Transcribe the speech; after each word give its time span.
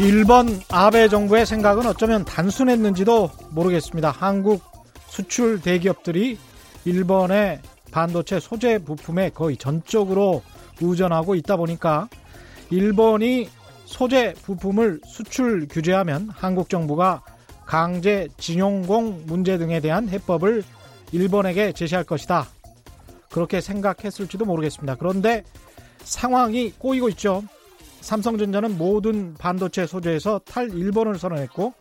일본 0.00 0.58
아베 0.70 1.08
정부의 1.08 1.44
생각은 1.44 1.84
어쩌면 1.84 2.24
단순했는지도 2.24 3.30
모르겠습니다. 3.50 4.10
한국 4.10 4.62
수출 5.06 5.60
대기업들이 5.60 6.38
일본의 6.86 7.60
반도체 7.92 8.40
소재 8.40 8.78
부품에 8.78 9.28
거의 9.28 9.58
전적으로 9.58 10.42
의존하고 10.80 11.34
있다 11.34 11.58
보니까 11.58 12.08
일본이 12.70 13.50
소재 13.84 14.32
부품을 14.42 15.02
수출 15.04 15.68
규제하면 15.68 16.30
한국 16.32 16.70
정부가 16.70 17.22
강제 17.66 18.26
진용공 18.38 19.24
문제 19.26 19.58
등에 19.58 19.80
대한 19.80 20.08
해법을 20.08 20.64
일본에게 21.12 21.72
제시할 21.72 22.04
것이다. 22.04 22.46
그렇게 23.30 23.60
생각했을지도 23.60 24.46
모르겠습니다. 24.46 24.94
그런데 24.94 25.44
상황이 26.04 26.70
꼬이고 26.78 27.10
있죠. 27.10 27.42
삼성전자는 28.00 28.78
모든 28.78 29.34
반도체 29.34 29.86
소재에서 29.86 30.40
탈일본을 30.40 31.18
선언했고 31.18 31.74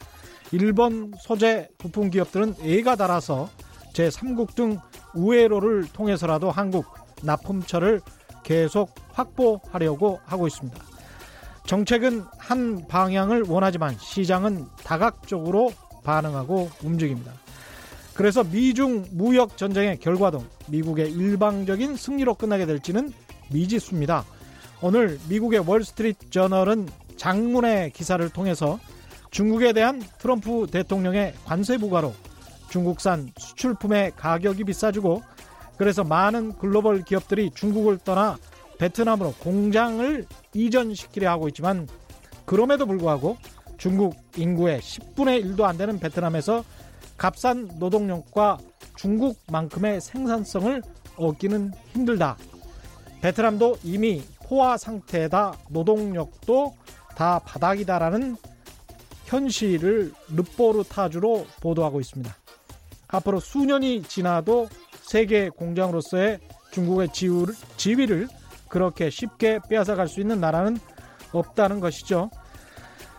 일본 0.51 1.13
소재 1.19 1.69
부품 1.77 2.09
기업들은 2.09 2.55
애가 2.61 2.95
달아서 2.95 3.49
제3국 3.93 4.55
등 4.55 4.79
우회로를 5.15 5.87
통해서라도 5.93 6.51
한국 6.51 6.85
납품처를 7.23 8.01
계속 8.43 8.93
확보하려고 9.11 10.19
하고 10.25 10.47
있습니다. 10.47 10.77
정책은 11.65 12.23
한 12.37 12.87
방향을 12.87 13.43
원하지만 13.47 13.95
시장은 13.99 14.65
다각적으로 14.83 15.71
반응하고 16.03 16.69
움직입니다. 16.83 17.31
그래서 18.15 18.43
미중 18.43 19.05
무역 19.11 19.55
전쟁의 19.55 19.99
결과도 19.99 20.43
미국의 20.67 21.11
일방적인 21.11 21.95
승리로 21.95 22.35
끝나게 22.35 22.65
될지는 22.65 23.13
미지수입니다. 23.51 24.25
오늘 24.81 25.19
미국의 25.27 25.59
월스트리트 25.67 26.29
저널은 26.29 26.87
장문의 27.17 27.91
기사를 27.91 28.27
통해서 28.29 28.79
중국에 29.29 29.73
대한 29.73 30.01
트럼프 30.19 30.67
대통령의 30.71 31.33
관세 31.43 31.77
부과로 31.77 32.13
중국산 32.69 33.29
수출품의 33.37 34.13
가격이 34.15 34.63
비싸지고 34.63 35.21
그래서 35.77 36.05
많은 36.05 36.57
글로벌 36.57 37.03
기업들이 37.03 37.51
중국을 37.53 37.97
떠나 37.97 38.37
베트남으로 38.77 39.33
공장을 39.39 40.25
이전시키려 40.53 41.29
하고 41.29 41.49
있지만 41.49 41.87
그럼에도 42.45 42.85
불구하고 42.85 43.37
중국 43.77 44.15
인구의 44.37 44.79
10분의 44.79 45.43
1도 45.43 45.63
안 45.63 45.77
되는 45.77 45.99
베트남에서 45.99 46.63
값싼 47.17 47.69
노동력과 47.79 48.57
중국만큼의 48.95 49.99
생산성을 49.99 50.81
얻기는 51.17 51.73
힘들다. 51.93 52.37
베트남도 53.21 53.79
이미 53.83 54.23
포화 54.49 54.77
상태다. 54.77 55.53
노동력도 55.69 56.75
다 57.15 57.39
바닥이다라는 57.45 58.35
현실을 59.25 60.11
르포르타주로 60.35 61.45
보도하고 61.61 61.99
있습니다. 61.99 62.35
앞으로 63.09 63.39
수년이 63.39 64.03
지나도 64.03 64.67
세계 65.03 65.49
공장으로서의 65.49 66.39
중국의 66.71 67.09
지위를, 67.13 67.53
지위를 67.77 68.27
그렇게 68.67 69.11
쉽게 69.11 69.59
빼앗아갈 69.69 70.07
수 70.07 70.19
있는 70.19 70.39
나라는 70.39 70.79
없다는 71.31 71.79
것이죠. 71.79 72.31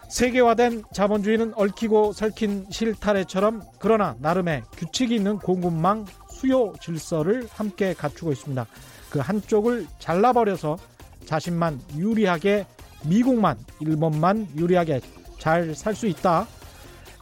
세계화된 0.09 0.83
자본주의는 0.93 1.53
얽히고 1.55 2.13
설킨 2.13 2.67
실타래처럼 2.71 3.63
그러나 3.79 4.17
나름의 4.19 4.65
규칙이 4.77 5.15
있는 5.15 5.39
공급망 5.39 6.07
수요 6.31 6.73
질서를 6.81 7.47
함께 7.53 7.95
갖추고 7.95 8.33
있습니다. 8.33 8.67
그 9.11 9.21
한쪽을 9.21 9.87
잘라버려서 10.01 10.77
자신만 11.25 11.81
유리하게 11.97 12.67
미국만 13.05 13.59
일본만 13.81 14.49
유리하게 14.57 15.01
잘 15.39 15.75
살 15.75 15.95
수 15.95 16.07
있다. 16.07 16.47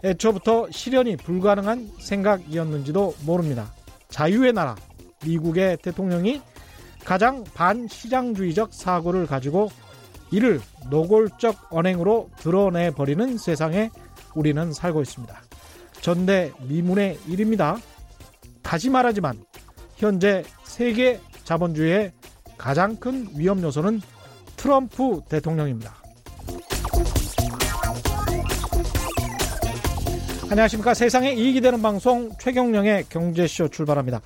애초부터 0.05 0.69
실현이 0.71 1.17
불가능한 1.17 1.91
생각이었는지도 1.99 3.15
모릅니다. 3.25 3.73
자유의 4.09 4.53
나라 4.53 4.77
미국의 5.25 5.79
대통령이 5.83 6.41
가장 7.05 7.45
반시장주의적 7.55 8.73
사고를 8.73 9.27
가지고 9.27 9.71
이를 10.31 10.61
노골적 10.91 11.69
언행으로 11.71 12.31
드러내 12.37 12.91
버리는 12.91 13.39
세상에 13.39 13.91
우리는 14.35 14.73
살고 14.73 15.03
있습니다. 15.03 15.43
전대 16.01 16.53
미문의 16.61 17.19
일입니다. 17.27 17.79
다시 18.63 18.91
말하지만 18.91 19.43
현재 19.97 20.45
세계 20.65 21.21
자본주의의 21.45 22.13
가장 22.59 22.97
큰 22.97 23.29
위험 23.37 23.63
요소는 23.63 24.01
트럼프 24.57 25.21
대통령입니다. 25.29 25.95
안녕하십니까. 30.51 30.95
세상에 30.95 31.33
이익이 31.33 31.61
되는 31.61 31.81
방송 31.81 32.31
최경령의 32.41 33.05
경제쇼 33.09 33.69
출발합니다. 33.69 34.21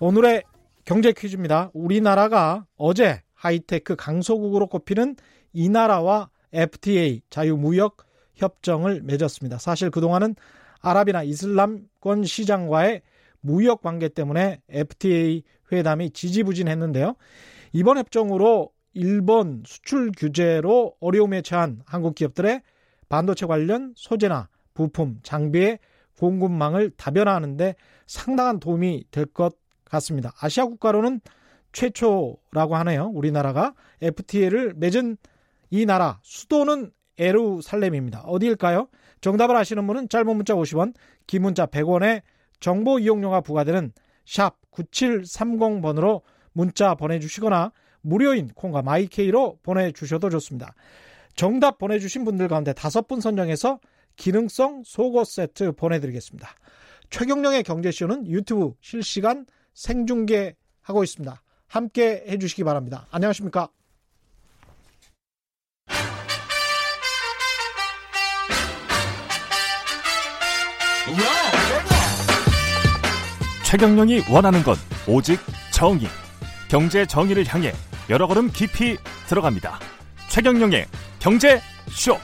오늘의 0.00 0.44
경제 0.84 1.12
퀴즈입니다. 1.12 1.70
우리나라가 1.74 2.64
어제 2.76 3.22
하이테크 3.34 3.96
강소국으로 3.96 4.68
꼽히는 4.68 5.16
이 5.52 5.68
나라와 5.68 6.30
FTA 6.52 7.20
자유무역 7.28 7.98
협정을 8.36 9.02
맺었습니다. 9.02 9.58
사실 9.58 9.90
그동안은 9.90 10.36
아랍이나 10.80 11.24
이슬람권 11.24 12.24
시장과의 12.24 13.02
무역 13.40 13.82
관계 13.82 14.08
때문에 14.08 14.60
FTA 14.70 15.42
회담이 15.72 16.10
지지부진했는데요. 16.10 17.16
이번 17.72 17.98
협정으로 17.98 18.70
일본 18.94 19.62
수출 19.66 20.10
규제로 20.16 20.94
어려움에 21.00 21.42
처한 21.42 21.82
한국 21.86 22.14
기업들의 22.14 22.62
반도체 23.08 23.46
관련 23.46 23.92
소재나 23.96 24.48
부품, 24.74 25.18
장비의 25.22 25.78
공급망을 26.18 26.90
다변화하는데 26.96 27.74
상당한 28.06 28.58
도움이 28.60 29.04
될 29.10 29.26
것 29.26 29.56
같습니다. 29.84 30.32
아시아 30.40 30.66
국가로는 30.66 31.20
최초라고 31.72 32.76
하네요. 32.76 33.06
우리나라가 33.14 33.74
FTA를 34.02 34.74
맺은 34.76 35.16
이 35.70 35.86
나라 35.86 36.18
수도는 36.22 36.90
에루살렘입니다. 37.18 38.20
어디일까요? 38.22 38.88
정답을 39.20 39.56
아시는 39.56 39.86
분은 39.86 40.08
짧은 40.08 40.36
문자 40.36 40.54
50원, 40.54 40.94
긴 41.26 41.42
문자 41.42 41.66
100원에 41.66 42.22
정보 42.60 42.98
이용료가 42.98 43.40
부과되는 43.40 43.92
샵 44.24 44.56
9730번으로 44.72 46.22
문자 46.58 46.96
보내주시거나 46.96 47.70
무료인 48.00 48.48
콩과 48.48 48.82
마이케이로 48.82 49.60
보내주셔도 49.62 50.28
좋습니다. 50.28 50.74
정답 51.36 51.78
보내주신 51.78 52.24
분들 52.24 52.48
가운데 52.48 52.72
다섯 52.72 53.06
분 53.06 53.20
선정해서 53.20 53.78
기능성 54.16 54.82
속옷 54.84 55.28
세트 55.28 55.72
보내드리겠습니다. 55.72 56.48
최경령의 57.10 57.62
경제쇼는 57.62 58.26
유튜브 58.26 58.72
실시간 58.80 59.46
생중계하고 59.74 61.04
있습니다. 61.04 61.40
함께 61.68 62.24
해주시기 62.26 62.64
바랍니다. 62.64 63.06
안녕하십니까? 63.12 63.68
최경령이 73.64 74.22
원하는 74.32 74.64
건 74.64 74.74
오직 75.06 75.38
정의. 75.72 76.08
경제 76.68 77.06
정의를 77.06 77.44
향해 77.46 77.72
여러 78.10 78.26
걸음 78.26 78.50
깊이 78.50 78.96
들어갑니다. 79.26 79.78
최경령의 80.28 80.86
경제 81.18 81.60
쇼. 81.88 82.16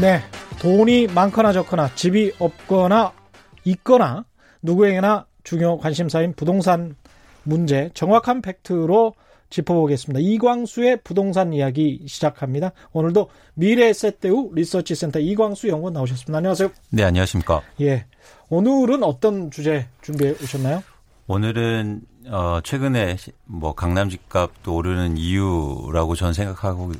네. 0.00 0.22
돈이 0.60 1.06
많거나 1.08 1.52
적거나 1.52 1.94
집이 1.94 2.32
없거나 2.38 3.12
있거나 3.64 4.24
누구에게나 4.62 5.26
중요 5.44 5.78
관심사인 5.78 6.32
부동산 6.34 6.96
문제 7.44 7.90
정확한 7.94 8.42
팩트로 8.42 9.14
짚어보겠습니다. 9.50 10.20
이광수의 10.20 10.98
부동산 11.02 11.52
이야기 11.52 12.02
시작합니다. 12.06 12.72
오늘도 12.92 13.30
미래에셋대우 13.54 14.50
리서치센터 14.54 15.18
이광수 15.20 15.68
연구원 15.68 15.94
나오셨습니다. 15.94 16.36
안녕하세요. 16.38 16.70
네, 16.90 17.04
안녕하십니까. 17.04 17.62
예. 17.80 18.06
오늘은 18.50 19.02
어떤 19.02 19.50
주제 19.50 19.86
준비해 20.02 20.32
오셨나요? 20.42 20.82
오늘은 21.26 22.02
어 22.30 22.60
최근에 22.62 23.16
뭐 23.44 23.74
강남 23.74 24.10
집값도 24.10 24.74
오르는 24.74 25.16
이유라고 25.16 26.14
저는 26.14 26.32
생각하고 26.34 26.92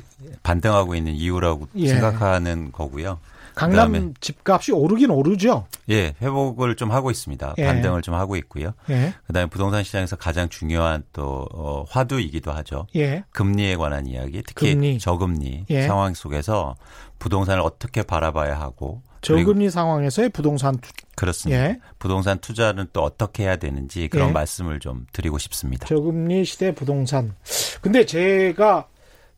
반등하고 0.43 0.95
있는 0.95 1.13
이유라고 1.13 1.67
예. 1.75 1.87
생각하는 1.87 2.71
거고요. 2.71 3.19
강남 3.59 4.13
집값이 4.19 4.71
오르긴 4.71 5.09
오르죠. 5.11 5.67
예, 5.89 6.13
회복을 6.21 6.75
좀 6.75 6.91
하고 6.91 7.11
있습니다. 7.11 7.55
예. 7.57 7.65
반등을 7.65 8.01
좀 8.01 8.15
하고 8.15 8.35
있고요. 8.37 8.73
예. 8.89 9.13
그다음에 9.27 9.49
부동산 9.49 9.83
시장에서 9.83 10.15
가장 10.15 10.49
중요한 10.49 11.03
또 11.13 11.47
어, 11.51 11.83
화두이기도 11.89 12.51
하죠. 12.51 12.87
예. 12.95 13.23
금리에 13.31 13.75
관한 13.75 14.07
이야기, 14.07 14.41
특히 14.45 14.73
금리. 14.73 14.99
저금리 14.99 15.65
예. 15.69 15.83
상황 15.83 16.13
속에서 16.13 16.75
부동산을 17.19 17.61
어떻게 17.61 18.03
바라봐야 18.03 18.59
하고 18.59 19.01
저금리 19.21 19.69
상황에서의 19.69 20.29
부동산 20.29 20.77
투 20.77 20.91
그렇습니다. 21.15 21.61
예. 21.61 21.79
부동산 21.99 22.39
투자는 22.39 22.87
또 22.93 23.03
어떻게 23.03 23.43
해야 23.43 23.57
되는지 23.57 24.07
그런 24.07 24.29
예. 24.29 24.31
말씀을 24.33 24.79
좀 24.79 25.05
드리고 25.11 25.37
싶습니다. 25.37 25.85
저금리 25.87 26.45
시대 26.45 26.73
부동산 26.73 27.35
근데 27.81 28.05
제가 28.05 28.87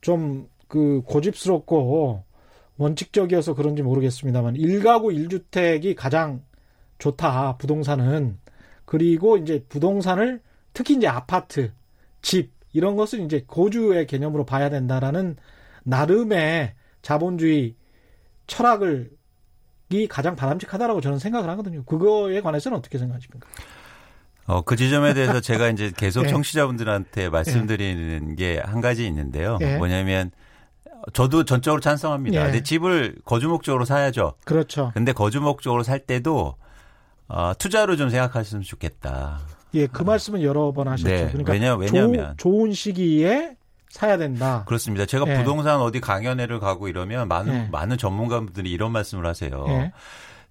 좀 0.01 0.51
그 0.71 1.01
고집스럽고 1.06 2.24
원칙적이어서 2.81 3.53
그런지 3.53 3.83
모르겠습니다만 3.83 4.55
일가구 4.55 5.13
일주택이 5.13 5.93
가장 5.93 6.43
좋다 6.97 7.57
부동산은 7.57 8.39
그리고 8.85 9.37
이제 9.37 9.63
부동산을 9.69 10.41
특히 10.73 10.95
이제 10.95 11.07
아파트, 11.07 11.71
집 12.21 12.51
이런 12.73 12.95
것을 12.95 13.19
이제 13.21 13.43
거주의 13.47 14.07
개념으로 14.07 14.45
봐야 14.45 14.69
된다라는 14.69 15.35
나름의 15.83 16.73
자본주의 17.01 17.75
철학을 18.47 19.11
이 19.89 20.07
가장 20.07 20.35
바람직하다라고 20.35 21.01
저는 21.01 21.19
생각을 21.19 21.49
하거든요. 21.51 21.83
그거에 21.83 22.41
관해서는 22.41 22.77
어떻게 22.77 22.97
생각하십니까? 22.97 23.47
어, 24.47 24.61
그 24.61 24.75
지점에 24.75 25.13
대해서 25.13 25.39
제가 25.39 25.69
이제 25.69 25.91
계속 25.95 26.23
네. 26.23 26.29
청취자분들한테 26.29 27.29
말씀드리는 27.29 28.35
네. 28.35 28.35
게한 28.35 28.81
가지 28.81 29.05
있는데요. 29.05 29.57
네. 29.59 29.77
뭐냐면 29.77 30.31
저도 31.13 31.45
전적으로 31.45 31.81
찬성합니다. 31.81 32.39
예. 32.39 32.45
근데 32.45 32.63
집을 32.63 33.15
거주 33.25 33.48
목적으로 33.48 33.86
사야죠. 33.86 34.33
그렇죠. 34.45 34.92
근데 34.94 35.12
거주 35.13 35.42
목적으로 35.42 35.83
살 35.83 36.00
때도 36.00 36.56
어, 37.27 37.53
투자로 37.57 37.95
좀 37.95 38.09
생각하셨으면 38.09 38.63
좋겠다. 38.63 39.39
예, 39.74 39.88
그 39.88 40.03
말씀은 40.03 40.42
여러 40.42 40.71
번 40.74 40.88
하셨죠. 40.88 41.09
네, 41.09 41.27
그러니까 41.27 41.53
왜냐, 41.53 41.75
왜냐면 41.75 42.36
조, 42.38 42.50
좋은 42.50 42.74
시기에 42.74 43.56
사야 43.89 44.18
된다. 44.18 44.63
그렇습니다. 44.68 45.06
제가 45.06 45.25
예. 45.27 45.38
부동산 45.38 45.80
어디 45.80 46.01
강연회를 46.01 46.59
가고 46.59 46.88
이러면 46.88 47.27
많은 47.27 47.53
예. 47.53 47.68
많은 47.71 47.98
전문가분들이 47.98 48.71
이런 48.71 48.92
말씀을 48.92 49.25
하세요. 49.25 49.65
예. 49.69 49.92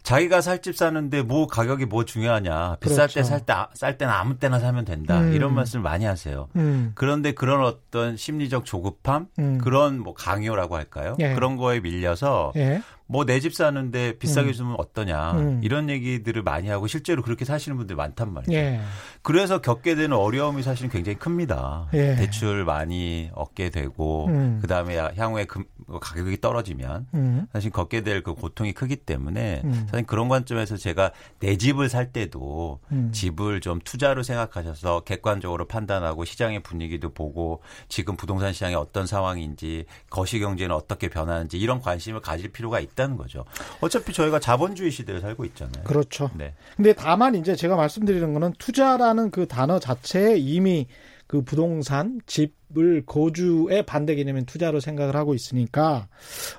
자기가 0.02 0.40
살 0.40 0.60
집 0.60 0.76
사는데 0.76 1.22
뭐 1.22 1.46
가격이 1.46 1.86
뭐 1.86 2.04
중요하냐. 2.04 2.76
비쌀 2.80 2.96
그렇죠. 3.08 3.14
때살 3.20 3.40
때, 3.46 3.54
쌀 3.74 3.96
때는 3.96 4.12
아무 4.12 4.38
때나 4.38 4.58
사면 4.58 4.84
된다. 4.84 5.20
음. 5.20 5.32
이런 5.32 5.54
말씀을 5.54 5.82
많이 5.82 6.04
하세요. 6.04 6.48
음. 6.56 6.92
그런데 6.94 7.32
그런 7.32 7.64
어떤 7.64 8.16
심리적 8.16 8.64
조급함, 8.64 9.28
음. 9.38 9.58
그런 9.58 9.98
뭐 10.00 10.12
강요라고 10.14 10.76
할까요? 10.76 11.16
예. 11.20 11.34
그런 11.34 11.56
거에 11.56 11.80
밀려서 11.80 12.52
예. 12.56 12.82
뭐 13.10 13.24
내 13.24 13.40
집 13.40 13.54
사는데 13.54 14.18
비싸게 14.18 14.50
음. 14.50 14.52
주면 14.52 14.74
어떠냐 14.78 15.32
음. 15.32 15.60
이런 15.64 15.90
얘기들을 15.90 16.42
많이 16.42 16.68
하고 16.68 16.86
실제로 16.86 17.22
그렇게 17.22 17.44
사시는 17.44 17.76
분들 17.76 17.96
많단 17.96 18.32
말이죠. 18.32 18.52
예. 18.52 18.80
그래서 19.22 19.60
겪게 19.60 19.94
되는 19.96 20.16
어려움이 20.16 20.62
사실은 20.62 20.90
굉장히 20.90 21.18
큽니다. 21.18 21.88
예. 21.94 22.14
대출 22.16 22.64
많이 22.64 23.30
얻게 23.34 23.70
되고 23.70 24.26
음. 24.26 24.58
그 24.60 24.68
다음에 24.68 24.96
향후에 25.16 25.46
금, 25.46 25.64
가격이 26.00 26.40
떨어지면 26.40 27.06
음. 27.14 27.46
사실 27.52 27.70
겪게 27.70 28.02
될 28.02 28.20
그 28.22 28.34
고통이 28.34 28.72
크기 28.74 28.96
때문에 28.96 29.62
음. 29.64 29.86
사실 29.90 30.04
그런 30.06 30.28
관점에서 30.28 30.76
제가 30.76 31.10
내 31.38 31.56
집을 31.56 31.88
살 31.88 32.12
때도 32.12 32.80
음. 32.92 33.10
집을 33.12 33.60
좀 33.62 33.80
투자로 33.82 34.22
생각하셔서 34.22 35.00
객관적으로 35.00 35.66
판단하고 35.66 36.26
시장의 36.26 36.62
분위기도 36.62 37.08
보고 37.14 37.62
지금 37.88 38.16
부동산 38.16 38.52
시장이 38.52 38.74
어떤 38.74 39.06
상황인지 39.06 39.86
거시경제는 40.10 40.74
어떻게 40.76 41.08
변하는지 41.08 41.58
이런 41.58 41.80
관심을 41.80 42.20
가질 42.20 42.52
필요가 42.52 42.78
있다. 42.78 42.99
있다는 43.00 43.16
거죠. 43.16 43.44
어차피 43.80 44.12
저희가 44.12 44.38
자본주의 44.38 44.90
시대에 44.90 45.20
살고 45.20 45.44
있잖아요. 45.46 45.84
그렇죠. 45.84 46.30
네. 46.36 46.54
근데 46.76 46.92
다만 46.92 47.34
이제 47.34 47.56
제가 47.56 47.76
말씀드리는 47.76 48.32
거는 48.32 48.52
투자라는 48.58 49.30
그 49.30 49.48
단어 49.48 49.78
자체에 49.78 50.36
이미 50.36 50.86
그 51.26 51.42
부동산, 51.42 52.20
집을 52.26 53.04
거주의 53.06 53.84
반대 53.86 54.16
개념인 54.16 54.46
투자로 54.46 54.80
생각을 54.80 55.14
하고 55.14 55.34
있으니까 55.34 56.08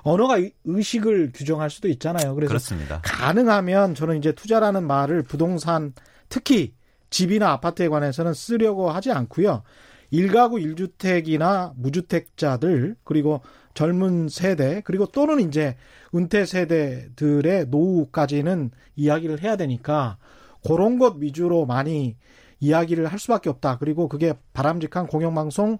언어가 0.02 0.38
의식을 0.64 1.32
규정할 1.34 1.68
수도 1.68 1.88
있잖아요. 1.88 2.34
그래서 2.34 2.48
그렇습니다. 2.48 3.00
가능하면 3.04 3.94
저는 3.94 4.16
이제 4.16 4.32
투자라는 4.32 4.86
말을 4.86 5.22
부동산 5.22 5.92
특히 6.28 6.72
집이나 7.10 7.50
아파트에 7.50 7.88
관해서는 7.88 8.32
쓰려고 8.32 8.90
하지 8.90 9.12
않고요. 9.12 9.62
일가구 10.10 10.60
일주택이나 10.60 11.72
무주택자들 11.76 12.96
그리고 13.04 13.42
젊은 13.74 14.28
세대 14.28 14.82
그리고 14.84 15.06
또는 15.06 15.40
이제 15.40 15.76
은퇴 16.14 16.44
세대들의 16.44 17.66
노후까지는 17.68 18.70
이야기를 18.96 19.42
해야 19.42 19.56
되니까 19.56 20.18
그런 20.66 20.98
것 20.98 21.16
위주로 21.18 21.66
많이 21.66 22.16
이야기를 22.60 23.06
할 23.06 23.18
수밖에 23.18 23.50
없다. 23.50 23.78
그리고 23.78 24.08
그게 24.08 24.34
바람직한 24.52 25.06
공영방송 25.08 25.78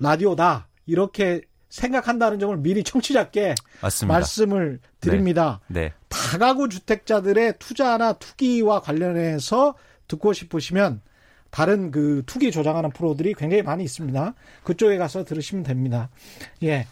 라디오다. 0.00 0.68
이렇게 0.86 1.42
생각한다는 1.68 2.38
점을 2.38 2.56
미리 2.56 2.84
청취자께 2.84 3.54
맞습니다. 3.80 4.14
말씀을 4.14 4.80
드립니다. 5.00 5.60
네. 5.68 5.80
네. 5.80 5.92
다가구 6.08 6.68
주택자들의 6.68 7.54
투자나 7.58 8.14
투기와 8.14 8.80
관련해서 8.80 9.74
듣고 10.06 10.32
싶으시면 10.32 11.00
다른 11.50 11.90
그 11.90 12.22
투기 12.26 12.50
조장하는 12.50 12.90
프로들이 12.90 13.34
굉장히 13.34 13.62
많이 13.62 13.84
있습니다. 13.84 14.34
그쪽에 14.64 14.98
가서 14.98 15.24
들으시면 15.24 15.62
됩니다. 15.64 16.10
예. 16.62 16.86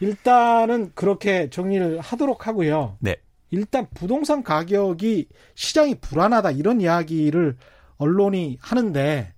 일단은 0.00 0.92
그렇게 0.94 1.50
정리를 1.50 2.00
하도록 2.00 2.46
하고요. 2.46 2.96
네. 3.00 3.16
일단 3.50 3.86
부동산 3.94 4.42
가격이 4.42 5.28
시장이 5.54 5.96
불안하다 5.96 6.52
이런 6.52 6.80
이야기를 6.80 7.56
언론이 7.96 8.58
하는데 8.60 9.32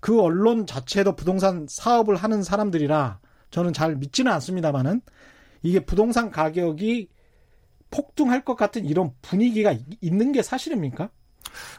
그 0.00 0.20
언론 0.20 0.66
자체도 0.66 1.16
부동산 1.16 1.66
사업을 1.68 2.16
하는 2.16 2.42
사람들이라 2.42 3.20
저는 3.50 3.72
잘 3.72 3.96
믿지는 3.96 4.32
않습니다만은 4.32 5.00
이게 5.62 5.80
부동산 5.80 6.30
가격이 6.30 7.08
폭등할 7.90 8.44
것 8.44 8.56
같은 8.56 8.84
이런 8.84 9.12
분위기가 9.22 9.74
있는 10.00 10.32
게 10.32 10.42
사실입니까? 10.42 11.10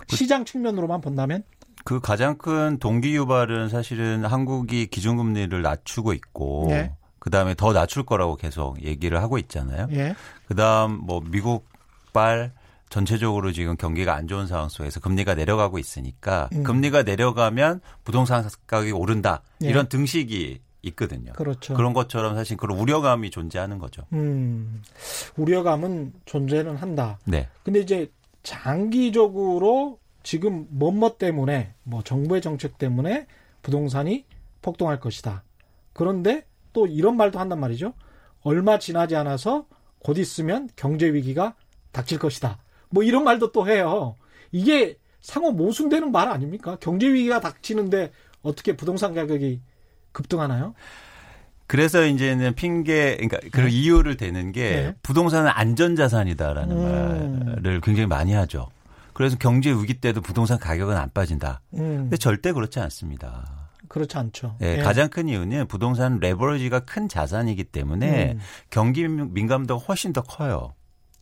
그, 0.10 0.16
시장 0.16 0.46
측면으로만 0.46 1.02
본다면? 1.02 1.44
그 1.84 2.00
가장 2.00 2.38
큰 2.38 2.80
동기 2.80 3.16
유발은 3.16 3.70
사실은 3.70 4.24
한국이 4.24 4.88
기준금리를 4.88 5.62
낮추고 5.62 6.14
있고 6.14 6.68
네. 6.70 6.94
그 7.26 7.32
다음에 7.32 7.56
더 7.56 7.74
낮출 7.74 8.06
거라고 8.06 8.36
계속 8.36 8.84
얘기를 8.84 9.20
하고 9.20 9.40
있잖아요. 9.40 9.88
예. 9.94 10.14
그 10.48 10.54
다음 10.54 10.92
뭐 10.92 11.22
미국발 11.22 12.52
전체적으로 12.90 13.52
지금 13.52 13.76
경기가 13.78 14.14
안 14.14 14.28
좋은 14.28 14.46
상황 14.46 14.70
속에서 14.70 15.00
금리가 15.00 15.34
내려가고 15.34 15.80
있으니까 15.80 16.50
음. 16.54 16.62
금리가 16.62 17.02
내려가면 17.02 17.82
부동산 18.04 18.48
가격이 18.68 18.92
오른다. 18.92 19.42
예. 19.64 19.70
이런 19.70 19.90
등식이 19.90 20.60
있거든요. 20.84 21.34
그렇죠. 21.34 21.74
그런 21.74 21.94
것처럼 21.94 22.36
사실 22.36 22.58
그런 22.58 22.78
우려감이 22.78 23.32
존재하는 23.32 23.80
거죠. 23.80 24.04
음. 24.14 24.84
우려감은 25.36 26.14
존재는 26.26 26.76
한다. 26.76 27.18
네. 27.26 27.50
근데 27.64 27.80
이제 27.80 28.12
장기적으로 28.44 29.98
지금 30.22 30.68
뭐뭐 30.70 31.18
때문에 31.18 31.74
뭐 31.82 32.04
정부의 32.04 32.44
정책 32.44 32.78
때문에 32.78 33.26
부동산이 33.64 34.26
폭등할 34.62 35.00
것이다. 35.00 35.44
그런데 35.94 36.46
또 36.76 36.86
이런 36.86 37.16
말도 37.16 37.40
한단 37.40 37.60
말이죠. 37.60 37.94
얼마 38.44 38.78
지나지 38.78 39.16
않아서 39.16 39.66
곧 40.00 40.20
있으면 40.20 40.70
경제 40.76 41.08
위기가 41.12 41.56
닥칠 41.94 42.20
것이다. 42.20 42.60
뭐 42.90 43.02
이런 43.02 43.24
말도 43.24 43.54
또 43.54 43.68
해요. 43.68 44.16
이게 44.52 44.98
상호 45.22 45.52
모순되는 45.52 46.12
말 46.12 46.28
아닙니까? 46.28 46.78
경제 46.82 47.12
위기가 47.12 47.40
닥치는데 47.40 48.12
어떻게 48.44 48.76
부동산 48.76 49.16
가격이 49.16 49.62
급등하나요? 50.12 50.76
그래서 51.66 52.06
이제는 52.06 52.54
핑계, 52.54 53.16
그러니까 53.16 53.40
그 53.52 53.62
네. 53.62 53.70
이유를 53.70 54.18
대는 54.18 54.52
게 54.52 54.70
네. 54.70 54.96
부동산은 55.02 55.50
안전자산이다라는 55.50 56.78
음. 56.78 57.56
말을 57.56 57.82
굉장히 57.82 58.06
많이 58.06 58.34
하죠. 58.34 58.68
그래서 59.14 59.38
경제 59.40 59.72
위기 59.72 59.96
때도 59.96 60.22
부동산 60.22 60.60
가격은 60.60 60.96
안 60.96 61.10
빠진다. 61.12 61.62
음. 61.74 61.80
근데 61.80 62.18
절대 62.18 62.52
그렇지 62.52 62.80
않습니다. 62.82 63.65
그렇지 63.88 64.18
않죠. 64.18 64.56
네, 64.60 64.78
예. 64.78 64.82
가장 64.82 65.10
큰 65.10 65.28
이유는 65.28 65.68
부동산 65.68 66.20
레버리지가 66.20 66.82
큰 66.82 67.08
자산이기 67.08 67.66
때문에 67.66 68.34
음. 68.34 68.40
경기 68.70 69.08
민감도가 69.08 69.84
훨씬 69.86 70.14
더 70.14 70.22
커요. 70.22 70.74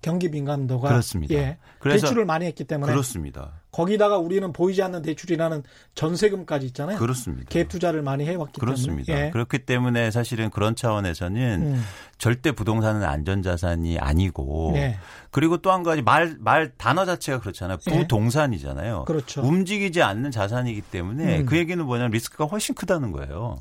경기 0.04 0.30
민감도가 0.30 0.90
그렇습니다. 0.90 1.34
예. 1.34 1.58
그래서 1.80 2.06
대출을 2.06 2.26
많이 2.26 2.46
했기 2.46 2.64
때문에 2.66 2.92
그렇습니다. 2.92 3.54
거기다가 3.72 4.20
우리는 4.20 4.54
보이지 4.54 4.84
않는 4.84 5.02
대출이라는 5.02 5.64
전세금까지 5.96 6.68
있잖아요. 6.68 7.00
그렇습니다. 7.00 7.50
갭 7.50 7.70
투자를 7.70 8.04
많이 8.04 8.26
해왔기 8.26 8.60
그렇습니다. 8.60 9.08
때문에 9.08 9.26
예. 9.28 9.32
그렇기 9.32 9.60
때문에 9.66 10.12
사실은 10.12 10.52
그런 10.52 10.76
차원에서는 10.76 11.62
음. 11.64 11.84
절대 12.20 12.52
부동산은 12.52 13.04
안전자산이 13.04 13.98
아니고 13.98 14.74
예. 14.76 14.98
그리고 15.32 15.58
또 15.58 15.72
한 15.72 15.82
가지 15.82 16.04
말 16.04 16.38
말 16.40 16.72
단어 16.78 17.06
자체가 17.06 17.40
그렇잖아요. 17.40 17.78
예. 17.90 18.00
부동산이잖아요. 18.02 19.06
그렇죠. 19.06 19.42
움직이지 19.42 20.04
않는 20.04 20.30
자산이기 20.30 20.82
때문에 20.82 21.40
음. 21.40 21.46
그 21.48 21.58
얘기는 21.58 21.84
뭐냐면 21.84 22.12
리스크가 22.12 22.46
훨씬 22.46 22.76
크다는 22.76 23.12
거예요. 23.12 23.58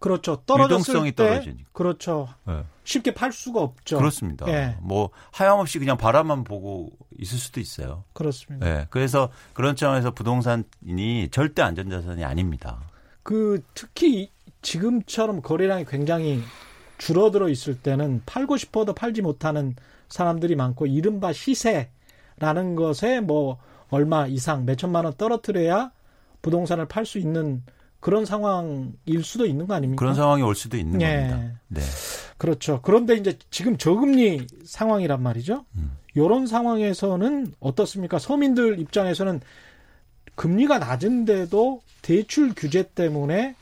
그렇죠. 0.00 0.42
떨어졌을 0.46 1.04
때 1.04 1.14
떨어지니까. 1.14 1.68
그렇죠. 1.72 2.28
네. 2.46 2.64
쉽게 2.84 3.14
팔 3.14 3.32
수가 3.32 3.60
없죠. 3.60 3.98
그렇습니다. 3.98 4.48
예. 4.48 4.76
뭐 4.80 5.10
하염없이 5.30 5.78
그냥 5.78 5.96
바람만 5.96 6.42
보고 6.42 6.90
있을 7.18 7.38
수도 7.38 7.60
있어요. 7.60 8.04
그렇습니다. 8.14 8.66
네. 8.66 8.86
그래서 8.90 9.30
그런 9.52 9.76
차원에서 9.76 10.12
부동산이 10.12 11.28
절대 11.30 11.62
안전자산이 11.62 12.24
아닙니다. 12.24 12.80
그 13.22 13.62
특히 13.74 14.30
지금처럼 14.62 15.42
거래량이 15.42 15.84
굉장히 15.84 16.42
줄어들어 16.98 17.48
있을 17.48 17.78
때는 17.78 18.22
팔고 18.26 18.56
싶어도 18.56 18.94
팔지 18.94 19.22
못하는 19.22 19.76
사람들이 20.08 20.56
많고 20.56 20.86
이른바 20.86 21.32
시세라는 21.32 22.74
것에 22.74 23.20
뭐 23.20 23.58
얼마 23.90 24.26
이상 24.26 24.64
몇 24.64 24.76
천만 24.76 25.04
원 25.04 25.14
떨어뜨려야 25.14 25.92
부동산을 26.42 26.86
팔 26.86 27.04
수 27.04 27.18
있는 27.18 27.62
그런 28.00 28.24
상황일 28.24 29.22
수도 29.22 29.46
있는 29.46 29.66
거 29.66 29.74
아닙니까? 29.74 30.00
그런 30.00 30.14
상황이 30.14 30.42
올 30.42 30.54
수도 30.54 30.76
있는 30.76 31.00
예. 31.02 31.28
겁니다. 31.28 31.60
네. 31.68 31.80
그렇죠. 32.38 32.80
그런데 32.82 33.14
이제 33.16 33.38
지금 33.50 33.76
저금리 33.76 34.46
상황이란 34.64 35.22
말이죠. 35.22 35.64
음. 35.76 35.96
이런 36.14 36.46
상황에서는 36.46 37.54
어떻습니까? 37.60 38.18
서민들 38.18 38.78
입장에서는 38.80 39.40
금리가 40.34 40.78
낮은데도 40.78 41.82
대출 42.02 42.54
규제 42.56 42.82
때문에 42.94 43.54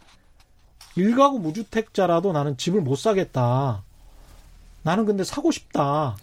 일가구 0.95 1.41
무주택자라도 1.41 2.33
나는 2.33 2.57
집을 2.57 2.81
못 2.81 2.97
사겠다. 2.97 3.83
나는 4.83 5.05
근데 5.05 5.25
사고 5.25 5.51
싶다. 5.51 6.17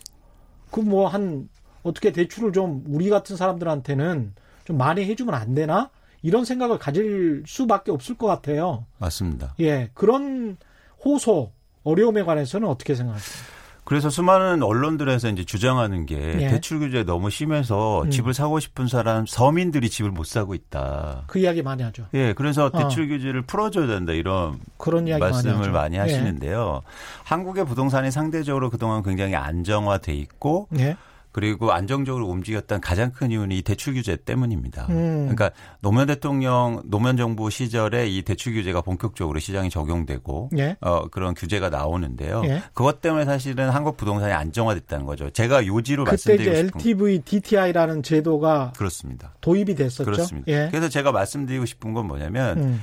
그 0.72 0.82
뭐 0.82 1.08
한 1.08 1.48
어떻게 1.84 2.12
대출을 2.12 2.52
좀 2.52 2.84
우리 2.88 3.10
같은 3.10 3.36
사람들한테는 3.38 4.34
좀 4.64 4.78
많이 4.78 5.06
해주면 5.06 5.36
안 5.36 5.54
되나? 5.54 5.90
이런 6.26 6.44
생각을 6.44 6.80
가질 6.80 7.44
수밖에 7.46 7.92
없을 7.92 8.18
것 8.18 8.26
같아요. 8.26 8.88
맞습니다. 8.98 9.54
예, 9.60 9.92
그런 9.94 10.58
호소 11.04 11.52
어려움에 11.84 12.24
관해서는 12.24 12.68
어떻게 12.68 12.96
생각하십니까? 12.96 13.54
그래서 13.84 14.10
수많은 14.10 14.64
언론들에서 14.64 15.30
이제 15.30 15.44
주장하는 15.44 16.08
게 16.08 16.16
예. 16.18 16.48
대출 16.48 16.80
규제 16.80 17.04
너무 17.04 17.30
심해서 17.30 18.02
음. 18.02 18.10
집을 18.10 18.34
사고 18.34 18.60
싶은 18.60 18.88
사람 18.88 19.28
서민들이 19.28 19.88
집을 19.88 20.10
못 20.10 20.26
사고 20.26 20.56
있다. 20.56 21.26
그 21.28 21.38
이야기 21.38 21.62
많이 21.62 21.84
하죠. 21.84 22.08
예, 22.16 22.34
그래서 22.34 22.66
어. 22.66 22.72
대출 22.72 23.08
규제를 23.08 23.44
풀어줘야 23.44 23.86
된다 23.86 24.12
이런 24.12 24.60
그런 24.78 25.08
이야기 25.08 25.20
말씀을 25.20 25.58
많이, 25.58 25.72
많이 25.72 25.96
예. 25.98 26.00
하시는데요. 26.00 26.82
예. 26.84 26.90
한국의 27.24 27.68
부동산이 27.68 28.10
상대적으로 28.10 28.72
그동안 28.72 29.04
굉장히 29.04 29.36
안정화돼 29.36 30.16
있고. 30.16 30.70
예. 30.80 30.98
그리고 31.36 31.74
안정적으로 31.74 32.28
움직였던 32.28 32.80
가장 32.80 33.12
큰 33.12 33.30
이유는 33.30 33.52
이 33.58 33.62
대출 33.62 33.94
규제 33.94 34.16
때문입니다. 34.16 34.86
음. 34.88 35.28
그러니까 35.28 35.52
노무현 35.82 36.08
대통령 36.08 36.82
노무현 36.86 37.18
정부 37.18 37.50
시절에 37.50 38.08
이 38.08 38.22
대출 38.22 38.54
규제가 38.54 38.80
본격적으로 38.80 39.38
시장에 39.40 39.68
적용되고 39.68 40.52
예. 40.58 40.78
어, 40.80 41.10
그런 41.10 41.34
규제가 41.34 41.70
나오는데요. 41.70 42.42
예. 42.46 42.64
그것 42.74 43.02
때문에 43.02 43.26
사실은 43.26 43.70
한국 43.70 43.98
부동산이 43.98 44.32
안정화됐다는 44.32 45.06
거죠. 45.06 45.30
제가 45.30 45.68
요지로 45.68 46.06
말씀드리고 46.06 46.56
싶은 46.56 46.72
그때 46.72 46.80
LTV 46.80 47.20
DTI라는 47.26 48.02
제도가 48.02 48.72
그렇습니다. 48.78 49.34
도입이 49.42 49.76
됐었죠. 49.76 50.06
그렇습니다. 50.06 50.50
예. 50.50 50.70
그래서 50.72 50.88
제가 50.88 51.12
말씀드리고 51.12 51.66
싶은 51.66 51.94
건 51.94 52.08
뭐냐면 52.08 52.58
음. 52.60 52.82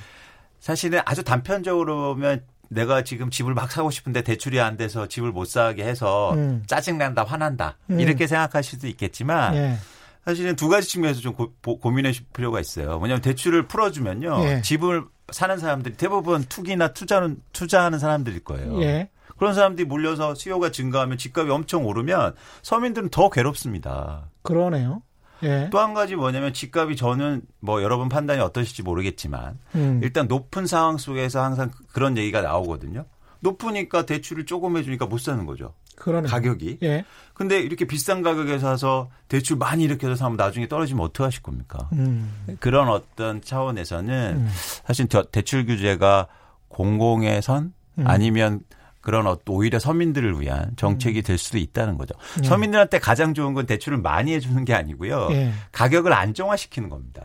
사실은 0.61 1.01
아주 1.07 1.23
단편적으로 1.25 2.17
보면 2.17 2.43
내가 2.73 3.03
지금 3.05 3.31
집을 3.31 3.55
막 3.55 3.71
사고 3.71 3.91
싶은데 3.91 4.23
대출이 4.23 4.61
안 4.61 4.77
돼서 4.77 5.07
집을 5.07 5.33
못 5.33 5.47
사게 5.47 5.85
해서 5.85 6.35
음. 6.35 6.63
짜증난다, 6.67 7.25
화난다. 7.25 7.77
음. 7.91 8.01
이렇게 8.01 8.27
생각하실 8.27 8.71
수도 8.71 8.87
있겠지만 8.89 9.55
예. 9.55 9.77
사실은 10.25 10.57
두 10.57 10.69
가지 10.69 10.89
측면에서 10.89 11.21
좀 11.21 11.35
고, 11.35 11.91
민해 11.91 12.13
필요가 12.33 12.61
있어요. 12.61 12.99
뭐냐면 12.99 13.23
대출을 13.23 13.67
풀어주면요. 13.67 14.45
예. 14.45 14.63
집을 14.63 15.05
사는 15.31 15.57
사람들이 15.59 15.97
대부분 15.97 16.45
투기나 16.45 16.89
투자는, 16.89 17.43
투자하는 17.53 17.99
사람들일 17.99 18.45
거예요. 18.45 18.81
예. 18.83 19.09
그런 19.37 19.55
사람들이 19.55 19.87
몰려서 19.87 20.35
수요가 20.35 20.71
증가하면 20.71 21.19
집값이 21.19 21.51
엄청 21.51 21.87
오르면 21.87 22.35
서민들은 22.63 23.09
더 23.09 23.29
괴롭습니다. 23.31 24.31
그러네요. 24.43 25.03
예. 25.43 25.69
또한 25.71 25.95
가지 25.95 26.17
뭐냐면 26.17 26.53
집값이 26.53 26.97
저는 26.97 27.43
뭐 27.61 27.83
여러분 27.83 28.09
판단이 28.09 28.41
어떠실지 28.41 28.83
모르겠지만 28.83 29.59
음. 29.75 30.01
일단 30.03 30.29
높은 30.29 30.67
상황 30.67 30.99
속에서 30.99 31.43
항상 31.43 31.71
그런 31.93 32.17
얘기가 32.17 32.43
나오거든요. 32.43 33.05
높으니까 33.41 34.07
대출을 34.07 34.47
조금 34.47 34.77
해주니까 34.77 35.07
못 35.07 35.19
사는 35.19 35.45
거죠. 35.47 35.75
그러네. 35.97 36.29
가격이. 36.29 36.79
예. 36.83 37.05
근데 37.35 37.61
이렇게 37.61 37.85
비싼 37.85 38.23
가격에 38.23 38.59
사서 38.59 39.11
대출 39.29 39.57
많이 39.57 39.85
이렇게 39.85 40.07
해서 40.07 40.17
사면 40.17 40.37
나중에 40.37 40.69
떨어지면 40.69 41.05
어떡하실 41.07 41.43
겁니까? 41.43 41.89
음. 41.93 42.57
그런 42.61 42.89
어떤 42.89 43.41
차원에서는 43.43 44.37
음. 44.37 44.49
사실 44.85 45.07
대출 45.31 45.67
규제가 45.67 46.29
공공의 46.69 47.43
선 47.43 47.75
음. 47.99 48.07
아니면 48.07 48.61
그런 49.03 49.27
어, 49.27 49.39
오히려 49.49 49.79
서민들을 49.79 50.41
위한 50.41 50.73
정책이 50.77 51.21
음. 51.21 51.23
될 51.23 51.37
수도 51.37 51.59
있다는 51.59 51.99
거죠. 51.99 52.15
네. 52.41 52.49
서민들한테 52.49 52.99
가장 52.99 53.35
좋은 53.35 53.53
건 53.53 53.67
대출을 53.67 53.99
많이 53.99 54.33
해주는 54.33 54.65
게 54.65 54.73
아니고요. 54.75 55.29
네. 55.29 55.53
가격을 55.73 56.13
안정화시키는 56.13 56.89
겁니다. 56.89 57.25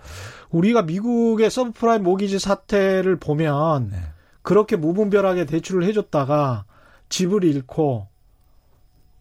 우리가 0.50 0.82
미국의 0.82 1.50
서브프라임 1.50 2.04
모기지 2.04 2.40
사태를 2.40 3.18
보면 3.18 3.90
네. 3.92 4.00
그렇게 4.42 4.76
무분별하게 4.76 5.46
대출을 5.46 5.84
해줬다가 5.86 6.66
집을 7.10 7.46
잃고 7.46 8.08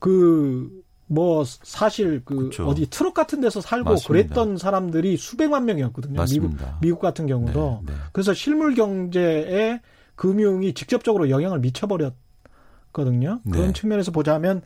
그 0.01 0.87
뭐 1.09 1.45
사실 1.45 2.23
그 2.25 2.35
그렇죠. 2.37 2.67
어디 2.67 2.87
트럭 2.91 3.15
같은 3.15 3.41
데서 3.41 3.61
살고 3.61 3.91
맞습니다. 3.91 4.09
그랬던 4.09 4.59
사람들이 4.59 5.17
수백만 5.17 5.65
명이었거든요. 5.65 6.25
미국 6.25 6.57
미국 6.81 7.01
같은 7.01 7.27
경우도 7.27 7.83
네, 7.87 7.93
네. 7.93 7.99
그래서 8.13 8.35
실물 8.35 8.75
경제에 8.75 9.81
금융이 10.17 10.75
직접적으로 10.75 11.31
영향을 11.31 11.61
미쳐버렸. 11.61 12.15
거든요. 12.97 13.41
그런 13.51 13.69
네. 13.69 13.73
측면에서 13.75 14.11
보자면 14.11 14.63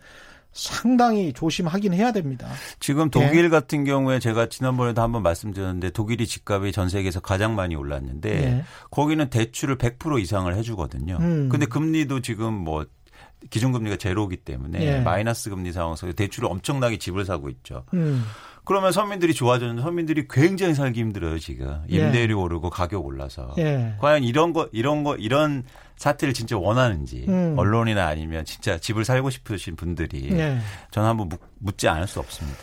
상당히 0.52 1.32
조심하긴 1.32 1.94
해야 1.94 2.12
됩니다. 2.12 2.48
지금 2.78 3.10
독일 3.10 3.42
네. 3.42 3.48
같은 3.48 3.84
경우에 3.84 4.18
제가 4.18 4.48
지난번에도 4.48 5.02
한번 5.02 5.22
말씀드렸는데 5.22 5.90
독일이 5.90 6.26
집값이 6.26 6.72
전 6.72 6.88
세계에서 6.88 7.20
가장 7.20 7.54
많이 7.54 7.74
올랐는데 7.76 8.30
네. 8.30 8.64
거기는 8.90 9.28
대출을 9.30 9.78
100% 9.78 10.20
이상을 10.20 10.52
해주거든요. 10.54 11.18
음. 11.20 11.48
근데 11.50 11.66
금리도 11.66 12.20
지금 12.20 12.52
뭐 12.52 12.86
기준금리가 13.50 13.96
제로기 13.96 14.36
때문에 14.38 14.78
네. 14.78 15.00
마이너스 15.00 15.50
금리 15.50 15.72
상황 15.72 15.96
속에 15.96 16.12
대출을 16.12 16.48
엄청나게 16.50 16.98
집을 16.98 17.24
사고 17.24 17.48
있죠. 17.48 17.84
음. 17.94 18.24
그러면 18.64 18.92
서민들이 18.92 19.34
좋아졌는데 19.34 19.82
서민들이 19.82 20.26
굉장히 20.28 20.74
살기 20.74 21.00
힘들어요 21.00 21.38
지금 21.38 21.80
예. 21.90 21.96
임대료 21.96 22.38
예. 22.38 22.42
오르고 22.42 22.70
가격 22.70 23.04
올라서 23.04 23.54
예. 23.58 23.94
과연 23.98 24.22
이런 24.22 24.52
거 24.52 24.68
이런 24.72 25.02
거 25.02 25.16
이런 25.16 25.64
사태를 26.00 26.32
진짜 26.32 26.56
원하는지 26.56 27.26
음. 27.28 27.54
언론이나 27.58 28.06
아니면 28.06 28.46
진짜 28.46 28.78
집을 28.78 29.04
살고 29.04 29.28
싶으신 29.28 29.76
분들이 29.76 30.30
예. 30.32 30.58
저는 30.92 31.06
한번 31.06 31.28
묻지 31.58 31.88
않을 31.88 32.06
수 32.06 32.20
없습니다. 32.20 32.58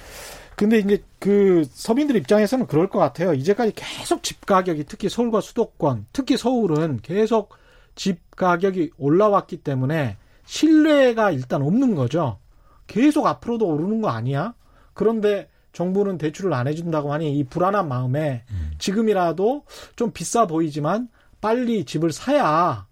근데 0.55 0.79
이제 0.79 1.03
그 1.19 1.63
서민들 1.69 2.15
입장에서는 2.15 2.65
그럴 2.65 2.89
것 2.89 2.97
같아요. 2.97 3.35
이제까지 3.35 3.73
계속 3.75 4.23
집 4.23 4.43
가격이 4.47 4.85
특히 4.85 5.07
서울과 5.07 5.41
수도권, 5.41 6.07
특히 6.13 6.35
서울은 6.35 7.01
계속 7.03 7.53
집 7.93 8.35
가격이 8.35 8.93
올라왔기 8.97 9.57
때문에 9.57 10.17
신뢰가 10.45 11.29
일단 11.29 11.61
없는 11.61 11.93
거죠. 11.93 12.39
계속 12.87 13.27
앞으로도 13.27 13.67
오르는 13.67 14.01
거 14.01 14.09
아니야? 14.09 14.55
그런데 14.95 15.47
정부는 15.73 16.17
대출을 16.17 16.55
안 16.55 16.67
해준다고 16.67 17.13
하니 17.13 17.37
이 17.37 17.43
불안한 17.43 17.87
마음에 17.87 18.45
음. 18.49 18.71
지금이라도 18.79 19.63
좀 19.95 20.11
비싸 20.11 20.47
보이지만 20.47 21.09
빨리 21.39 21.85
집을 21.85 22.11
사야 22.11 22.86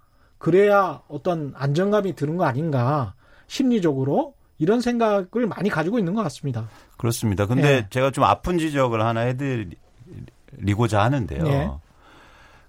그래야 0.45 1.01
어떤 1.07 1.53
안정감이 1.55 2.13
드는 2.13 2.37
거 2.37 2.45
아닌가 2.45 3.15
심리적으로 3.47 4.35
이런 4.59 4.79
생각을 4.79 5.47
많이 5.47 5.69
가지고 5.69 5.97
있는 5.97 6.13
것 6.13 6.21
같습니다. 6.21 6.69
그렇습니다. 6.97 7.47
근데 7.47 7.67
예. 7.67 7.87
제가 7.89 8.11
좀 8.11 8.25
아픈 8.25 8.59
지적을 8.59 9.03
하나 9.03 9.21
해드리고자 9.21 11.01
하는데요. 11.01 11.47
예. 11.47 11.71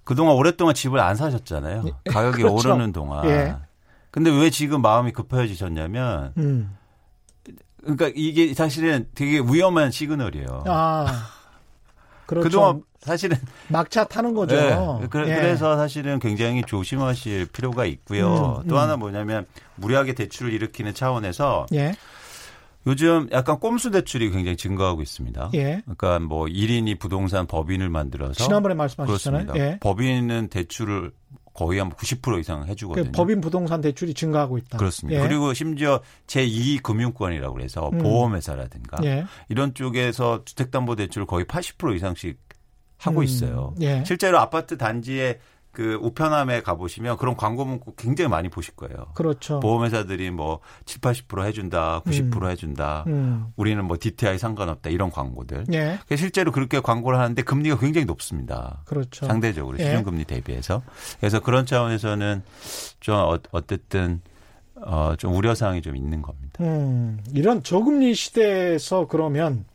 그동안 0.03 0.33
오랫동안 0.33 0.73
집을 0.73 0.99
안 0.99 1.15
사셨잖아요. 1.15 1.83
예. 1.85 1.91
가격이 2.09 2.41
그렇죠. 2.41 2.71
오르는 2.71 2.93
동안. 2.93 3.29
예. 3.29 3.55
근데 4.09 4.31
왜 4.31 4.49
지금 4.49 4.81
마음이 4.81 5.11
급해지셨냐면 5.11 6.33
음. 6.37 6.75
그러니까 7.81 8.09
이게 8.15 8.55
사실은 8.55 9.07
되게 9.13 9.37
위험한 9.37 9.91
시그널이에요. 9.91 10.63
아. 10.65 11.36
그렇죠. 12.27 12.47
그동안 12.47 12.83
사실은 12.99 13.37
막차 13.69 14.03
타는 14.03 14.33
거죠. 14.33 14.55
네. 14.55 15.07
그, 15.09 15.19
예. 15.27 15.39
래서 15.39 15.77
사실은 15.77 16.19
굉장히 16.19 16.61
조심하실 16.61 17.47
필요가 17.47 17.85
있고요. 17.85 18.61
음, 18.63 18.67
또 18.67 18.75
음. 18.75 18.79
하나 18.79 18.97
뭐냐면 18.97 19.45
무리하게 19.75 20.13
대출을 20.13 20.53
일으키는 20.53 20.93
차원에서 20.93 21.67
예. 21.73 21.95
요즘 22.85 23.27
약간 23.31 23.59
꼼수 23.59 23.91
대출이 23.91 24.29
굉장히 24.31 24.55
증가하고 24.55 25.01
있습니다. 25.01 25.51
예. 25.55 25.81
그러니까 25.83 26.19
뭐 26.19 26.45
1인이 26.45 26.99
부동산 26.99 27.47
법인을 27.47 27.89
만들어서 27.89 28.43
지난번에 28.43 28.75
말씀하셨잖아요. 28.75 29.53
예. 29.55 29.77
법인은 29.81 30.49
대출을 30.49 31.11
거의 31.57 31.79
한 31.79 31.89
90% 31.89 32.39
이상 32.39 32.67
해주거든요. 32.67 33.05
그 33.05 33.11
법인 33.11 33.41
부동산 33.41 33.81
대출이 33.81 34.13
증가하고 34.13 34.59
있다. 34.59 34.77
그렇습니다. 34.77 35.19
예. 35.19 35.27
그리고 35.27 35.55
심지어 35.55 36.01
제2 36.27 36.83
금융권이라고 36.83 37.55
그래서 37.55 37.89
음. 37.93 37.97
보험회사라든가 37.97 39.03
예. 39.03 39.25
이런 39.49 39.73
쪽에서 39.73 40.45
주택담보대출을 40.45 41.25
거의 41.25 41.45
80% 41.45 41.95
이상씩 41.95 42.37
하고 42.99 43.21
음. 43.21 43.23
있어요. 43.23 43.73
예. 43.81 44.03
실제로 44.05 44.37
아파트 44.37 44.77
단지에 44.77 45.39
그 45.77 45.93
우편함에 46.01 46.63
가보시면 46.63 47.17
그런 47.17 47.37
광고 47.37 47.63
문구 47.63 47.93
굉장히 47.97 48.29
많이 48.29 48.49
보실 48.49 48.75
거예요. 48.75 48.95
그렇죠. 49.13 49.59
보험회사들이 49.59 50.31
뭐 50.31 50.59
7, 50.85 51.01
80% 51.01 51.45
해준다, 51.45 52.01
90% 52.03 52.41
음. 52.41 52.49
해준다, 52.49 53.03
음. 53.05 53.45
우리는 53.55 53.85
뭐 53.85 53.95
DTI 53.99 54.39
상관없다 54.39 54.89
이런 54.89 55.11
광고들. 55.11 55.65
예. 55.73 55.99
실제로 56.15 56.51
그렇게 56.51 56.79
광고를 56.79 57.19
하는데 57.19 57.39
금리가 57.43 57.77
굉장히 57.77 58.05
높습니다. 58.05 58.81
그렇죠. 58.85 59.27
상대적으로 59.27 59.77
예. 59.77 59.83
시중금리 59.83 60.23
대비해서. 60.23 60.81
그래서 61.19 61.39
그런 61.41 61.67
차원에서는 61.67 62.41
좀 62.99 63.15
어, 63.15 63.37
어쨌든 63.51 64.21
어, 64.81 65.13
좀 65.15 65.35
우려사항이 65.35 65.83
좀 65.83 65.95
있는 65.95 66.23
겁니다. 66.23 66.63
음, 66.63 67.19
이런 67.35 67.61
저금리 67.61 68.15
시대에서 68.15 69.05
그러면 69.05 69.65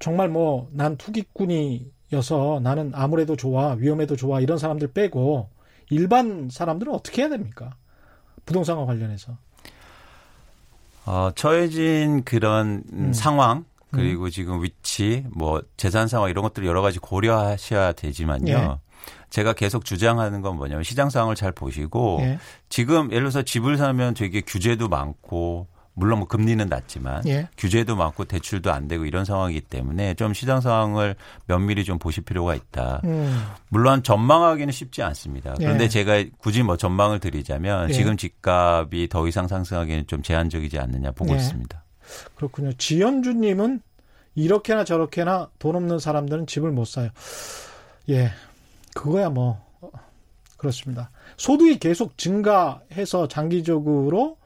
정말 0.00 0.28
뭐 0.28 0.66
난 0.72 0.96
투기꾼이 0.96 1.97
여서 2.12 2.60
나는 2.62 2.92
아무래도 2.94 3.36
좋아, 3.36 3.72
위험해도 3.72 4.16
좋아 4.16 4.40
이런 4.40 4.58
사람들 4.58 4.92
빼고 4.92 5.48
일반 5.90 6.48
사람들은 6.50 6.92
어떻게 6.92 7.22
해야 7.22 7.28
됩니까? 7.28 7.74
부동산과 8.46 8.86
관련해서. 8.86 9.36
어, 11.06 11.30
처해진 11.34 12.24
그런 12.24 12.82
음. 12.92 13.12
상황 13.12 13.64
그리고 13.90 14.24
음. 14.24 14.30
지금 14.30 14.62
위치, 14.62 15.24
뭐 15.30 15.62
재산 15.76 16.08
상황 16.08 16.30
이런 16.30 16.42
것들 16.42 16.66
여러 16.66 16.82
가지 16.82 16.98
고려하셔야 16.98 17.92
되지만요. 17.92 18.52
예. 18.52 18.68
제가 19.30 19.54
계속 19.54 19.84
주장하는 19.84 20.42
건 20.42 20.56
뭐냐면 20.56 20.84
시장 20.84 21.10
상황을 21.10 21.34
잘 21.34 21.52
보시고 21.52 22.18
예. 22.20 22.38
지금 22.68 23.10
예를 23.10 23.22
들어서 23.22 23.42
집을 23.42 23.76
사면 23.76 24.14
되게 24.14 24.40
규제도 24.40 24.88
많고 24.88 25.66
물론 25.98 26.20
뭐 26.20 26.28
금리는 26.28 26.64
낮지만 26.66 27.26
예. 27.26 27.48
규제도 27.56 27.96
많고 27.96 28.24
대출도 28.24 28.72
안 28.72 28.88
되고 28.88 29.04
이런 29.04 29.24
상황이기 29.24 29.62
때문에 29.62 30.14
좀 30.14 30.32
시장 30.32 30.60
상황을 30.60 31.16
면밀히 31.46 31.84
좀 31.84 31.98
보실 31.98 32.24
필요가 32.24 32.54
있다. 32.54 33.00
음. 33.04 33.44
물론 33.68 34.02
전망하기는 34.02 34.72
쉽지 34.72 35.02
않습니다. 35.02 35.54
그런데 35.58 35.84
예. 35.84 35.88
제가 35.88 36.24
굳이 36.38 36.62
뭐 36.62 36.76
전망을 36.76 37.18
드리자면 37.18 37.90
예. 37.90 37.92
지금 37.92 38.16
집값이 38.16 39.08
더 39.10 39.26
이상 39.28 39.48
상승하기는 39.48 40.06
좀 40.06 40.22
제한적이지 40.22 40.78
않느냐 40.78 41.10
보고 41.10 41.32
예. 41.32 41.36
있습니다. 41.36 41.84
그렇군요. 42.36 42.72
지연주님은 42.72 43.82
이렇게나 44.34 44.84
저렇게나 44.84 45.50
돈 45.58 45.76
없는 45.76 45.98
사람들은 45.98 46.46
집을 46.46 46.70
못 46.70 46.86
사요. 46.86 47.10
예, 48.08 48.30
그거야 48.94 49.28
뭐 49.28 49.60
그렇습니다. 50.56 51.10
소득이 51.36 51.78
계속 51.78 52.16
증가해서 52.16 53.28
장기적으로 53.28 54.37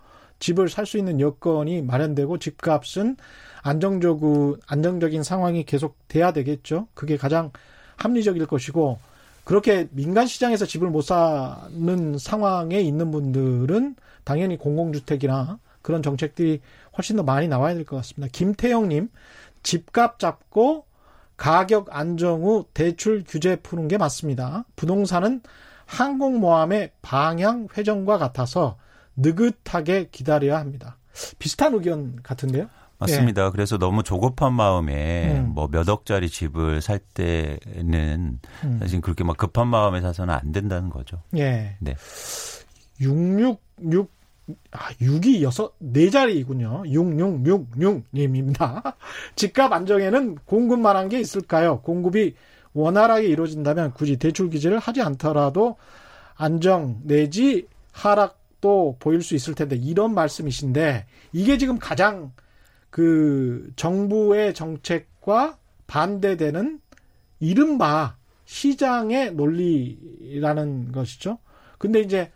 집을 0.43 0.69
살 0.69 0.87
수 0.87 0.99
있는 0.99 1.21
여건이 1.21 1.83
마련되고 1.83 2.39
집값은 2.39 3.17
안정적 3.63 4.21
안정적인 4.67 5.23
상황이 5.23 5.63
계속 5.65 5.97
돼야 6.09 6.33
되겠죠. 6.33 6.89
그게 6.95 7.17
가장 7.17 7.53
합리적일 7.97 8.47
것이고 8.47 8.99
그렇게 9.45 9.87
민간 9.93 10.27
시장에서 10.27 10.67
집을 10.67 10.91
못 10.91 11.03
사는 11.03 12.19
상황에 12.19 12.81
있는 12.81 13.13
분들은 13.13 13.95
당연히 14.25 14.59
공공주택이나 14.59 15.61
그런 15.81 16.03
정책들이 16.03 16.61
훨씬 16.97 17.17
더 17.17 17.23
많이 17.23 17.47
나와야 17.47 17.75
될 17.75 17.85
것 17.85 17.97
같습니다. 17.97 18.29
김태영님, 18.33 19.11
집값 19.63 20.19
잡고 20.19 20.85
가격 21.37 21.87
안정 21.91 22.43
후 22.43 22.67
대출 22.75 23.23
규제 23.27 23.55
푸는 23.57 23.87
게 23.87 23.97
맞습니다. 23.97 24.65
부동산은 24.75 25.41
항공모함의 25.87 26.91
방향 27.01 27.69
회전과 27.77 28.19
같아서 28.19 28.77
느긋하게 29.17 30.09
기다려야 30.11 30.59
합니다. 30.59 30.97
비슷한 31.39 31.75
의견 31.75 32.17
같은데요? 32.23 32.69
맞습니다. 32.99 33.47
예. 33.47 33.51
그래서 33.51 33.79
너무 33.79 34.03
조급한 34.03 34.53
마음에 34.53 35.39
음. 35.41 35.53
뭐몇 35.55 35.89
억짜리 35.89 36.29
집을 36.29 36.81
살 36.81 36.99
때는 37.01 38.39
음. 38.65 38.79
사실 38.81 39.01
그렇게 39.01 39.25
막 39.25 39.37
급한 39.37 39.67
마음에 39.69 40.01
사서는 40.01 40.33
안 40.33 40.53
된다는 40.53 40.89
거죠. 40.89 41.21
예. 41.37 41.77
네. 41.81 41.97
666 43.01 44.11
아, 44.73 44.91
6이 45.01 45.43
여섯 45.43 45.73
네 45.79 46.11
자리이군요. 46.11 46.83
6666님입니다. 46.87 48.95
집값 49.37 49.73
안정에는 49.73 50.37
공급만 50.45 50.97
한 50.97 51.09
게 51.09 51.21
있을까요? 51.21 51.81
공급이 51.81 52.35
원활하게 52.75 53.27
이루어진다면 53.27 53.93
굳이 53.95 54.17
대출 54.17 54.49
규제를 54.49 54.79
하지 54.79 55.03
않더라도 55.03 55.77
안정 56.37 57.01
내지 57.05 57.67
하락 57.93 58.39
또 58.63 58.97
보일 59.01 59.23
수 59.23 59.35
있을 59.35 59.55
텐데 59.55 59.77
이런 59.77 60.15
말씀이신데 60.15 61.05
이게 61.33 61.59
지금 61.59 61.79
가장 61.79 62.33
그 62.89 63.71
정부의 63.77 64.55
정책과 64.55 65.59
반대되는 65.87 66.81
이른바 67.41 68.17
시장의 68.47 69.35
논리라는 69.35 70.93
것이죠. 70.93 71.39
근데 71.77 72.01
이제 72.01 72.31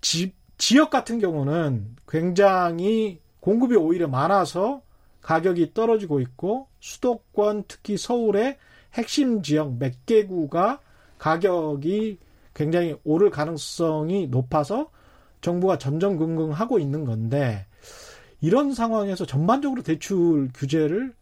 지, 0.00 0.34
지역 0.58 0.90
같은 0.90 1.20
경우는 1.20 1.96
굉장히 2.08 3.20
공급이 3.40 3.76
오히려 3.76 4.08
많아서 4.08 4.82
가격이 5.22 5.74
떨어지고 5.74 6.20
있고 6.20 6.68
수도권 6.80 7.64
특히 7.68 7.96
서울의 7.96 8.58
핵심 8.94 9.42
지역 9.42 9.78
몇 9.78 10.06
개구가 10.06 10.80
가격이 11.18 12.18
굉장히 12.54 12.96
오를 13.04 13.30
가능성이 13.30 14.26
높아서 14.26 14.90
정부가 15.40 15.78
전전긍긍 15.78 16.52
하고 16.52 16.78
있는 16.78 17.04
건데 17.04 17.66
이런 18.40 18.74
상황에서 18.74 19.26
전반적으로 19.26 19.82
대출 19.82 20.48
규제를 20.54 21.14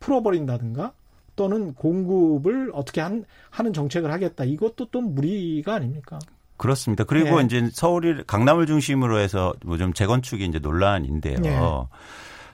풀어버린다든가 0.00 0.92
또는 1.36 1.74
공급을 1.74 2.70
어떻게 2.74 3.00
한, 3.00 3.24
하는 3.50 3.72
정책을 3.72 4.10
하겠다. 4.12 4.44
이것도 4.44 4.86
또 4.90 5.00
무리가 5.00 5.74
아닙니까? 5.74 6.18
그렇습니다. 6.56 7.04
그리고 7.04 7.40
네. 7.40 7.46
이제 7.46 7.68
서울이 7.72 8.22
강남을 8.26 8.66
중심으로 8.66 9.18
해서 9.18 9.52
뭐 9.64 9.76
좀 9.78 9.92
재건축이 9.92 10.44
이제 10.44 10.58
논란인데요. 10.58 11.38
네. 11.40 11.58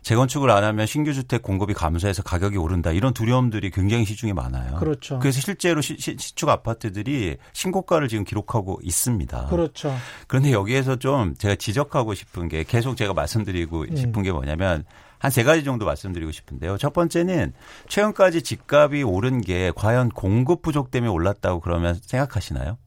재건축을 0.09 0.51
안 0.51 0.65
하면 0.65 0.87
신규 0.87 1.13
주택 1.13 1.43
공급이 1.43 1.75
감소해서 1.75 2.23
가격이 2.23 2.57
오른다 2.57 2.93
이런 2.93 3.13
두려움들이 3.13 3.71
굉장히 3.71 4.07
시중에 4.07 4.33
많아요. 4.33 4.77
그렇죠. 4.77 5.19
그래서 5.19 5.43
실제로 5.43 5.83
시, 5.83 5.99
축 6.17 6.49
아파트들이 6.49 7.37
신고가를 7.53 8.09
지금 8.09 8.25
기록하고 8.25 8.81
있습니다. 8.83 9.49
그렇죠. 9.51 9.95
그런데 10.27 10.51
여기에서 10.53 10.97
좀 10.97 11.35
제가 11.37 11.57
지적하고 11.57 12.15
싶은 12.15 12.49
게 12.49 12.65
계속 12.65 12.97
제가 12.97 13.13
말씀드리고 13.13 13.83
음. 13.83 13.97
싶은 13.97 14.23
게 14.23 14.33
뭐냐면 14.33 14.87
한 15.19 15.31
세 15.31 15.43
가지 15.43 15.63
정도 15.63 15.85
말씀드리고 15.85 16.33
싶은데요. 16.33 16.79
첫 16.79 16.95
번째는 16.95 17.53
최근까지 17.89 18.41
집값이 18.41 19.03
오른 19.03 19.43
게 19.43 19.73
과연 19.77 20.09
공급 20.09 20.63
부족 20.63 20.91
때문에 20.91 21.13
올랐다고 21.13 21.61
그러면 21.61 21.99
생각하시나요? 22.01 22.79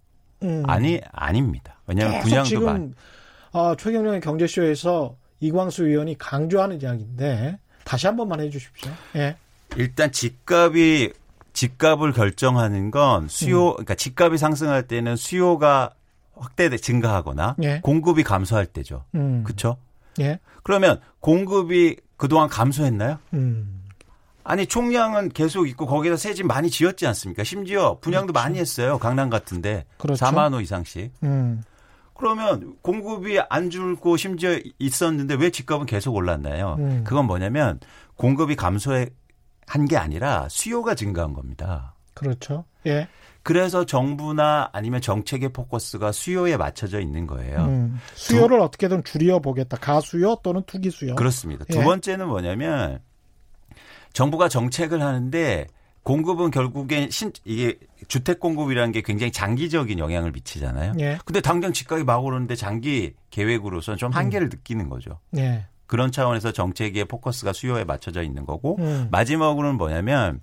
음. 0.42 0.64
아니 0.66 1.00
아닙니다. 1.12 1.80
왜냐하면 1.86 2.22
분양도 2.22 2.62
많. 2.62 2.96
어, 3.52 3.76
최경영의 3.76 4.22
경제쇼에서 4.22 5.18
이광수 5.42 5.86
의원이 5.86 6.18
강조하는 6.18 6.82
이야기인데 6.82 7.60
다시 7.84 8.08
한 8.08 8.16
번만 8.16 8.40
해주십시오. 8.40 8.90
예. 9.18 9.36
일단 9.76 10.12
집값이 10.12 11.12
집값을 11.54 12.14
결정하는 12.14 12.92
건 12.92 13.28
수요, 13.28 13.70
음. 13.70 13.74
그러니까 13.74 13.96
집값이 13.96 14.38
상승할 14.38 14.88
때는 14.88 15.18
수요가 15.18 15.90
확대 16.36 16.70
증가하거나 16.78 17.58
예. 17.64 17.80
공급이 17.82 18.24
감소할 18.24 18.66
때죠. 18.68 19.04
음. 19.16 19.44
그렇죠? 19.44 19.78
예. 20.20 20.40
그러면 20.64 21.02
공급이 21.20 21.98
그동안 22.18 22.48
감소했나요? 22.48 23.18
음. 23.34 23.82
아니 24.44 24.66
총량은 24.66 25.30
계속 25.30 25.68
있고 25.68 25.86
거기다 25.86 26.18
새 26.18 26.34
집 26.34 26.46
많이 26.48 26.70
지었지 26.70 27.06
않습니까? 27.08 27.44
심지어 27.44 27.98
분양도 28.00 28.34
그렇죠. 28.34 28.44
많이 28.44 28.60
했어요. 28.60 28.98
강남 28.98 29.30
같은데 29.30 29.86
그렇죠. 29.98 30.24
4만 30.26 30.54
호 30.54 30.62
이상씩. 30.62 31.12
음. 31.24 31.64
그러면 32.22 32.76
공급이 32.84 33.40
안 33.50 33.72
줄고 33.72 34.16
심지어 34.16 34.60
있었는데 34.78 35.34
왜 35.34 35.50
집값은 35.50 35.88
계속 35.88 36.14
올랐나요? 36.14 36.76
음. 36.78 37.04
그건 37.04 37.26
뭐냐면 37.26 37.80
공급이 38.16 38.56
감소한 38.56 39.08
게 39.90 39.98
아니라 39.98 40.48
수요가 40.48 40.94
증가한 40.94 41.34
겁니다. 41.34 41.96
그렇죠. 42.14 42.66
예. 42.86 43.08
그래서 43.42 43.88
정부나 43.88 44.70
아니면 44.72 45.02
정책의 45.02 45.50
포커스가 45.50 46.12
수요에 46.12 46.58
맞춰져 46.58 47.00
있는 47.00 47.26
거예요. 47.26 47.66
음, 47.66 48.00
수요를 48.14 48.60
두, 48.60 48.64
어떻게든 48.66 49.04
줄여 49.04 49.40
보겠다. 49.40 49.78
가수요 49.78 50.36
또는 50.44 50.62
투기 50.68 50.92
수요. 50.92 51.16
그렇습니다. 51.16 51.66
예. 51.72 51.74
두 51.74 51.84
번째는 51.84 52.28
뭐냐면 52.28 53.00
정부가 54.14 54.48
정책을 54.48 55.02
하는데 55.02 55.66
공급은 56.04 56.50
결국엔 56.50 57.12
신, 57.12 57.32
이게 57.46 57.78
주택 58.08 58.40
공급이라는 58.40 58.92
게 58.92 59.02
굉장히 59.02 59.32
장기적인 59.32 60.00
영향을 60.00 60.32
미치잖아요. 60.32 60.94
예. 61.00 61.20
근데 61.26 61.42
당장 61.42 61.74
집값이 61.74 62.04
막 62.04 62.24
오르는데 62.24 62.56
장기 62.56 63.14
계획으로서는 63.30 63.98
좀 63.98 64.12
한계를 64.12 64.48
음. 64.48 64.50
느끼는 64.50 64.90
거죠. 64.90 65.20
예. 65.38 65.68
그런 65.86 66.12
차원에서 66.12 66.54
정책의 66.54 67.06
포커스가 67.06 67.54
수요에 67.54 67.84
맞춰져 67.84 68.24
있는 68.24 68.46
거고 68.46 68.78
음. 68.80 69.10
마지막으로는 69.12 69.78
뭐냐면 69.78 70.42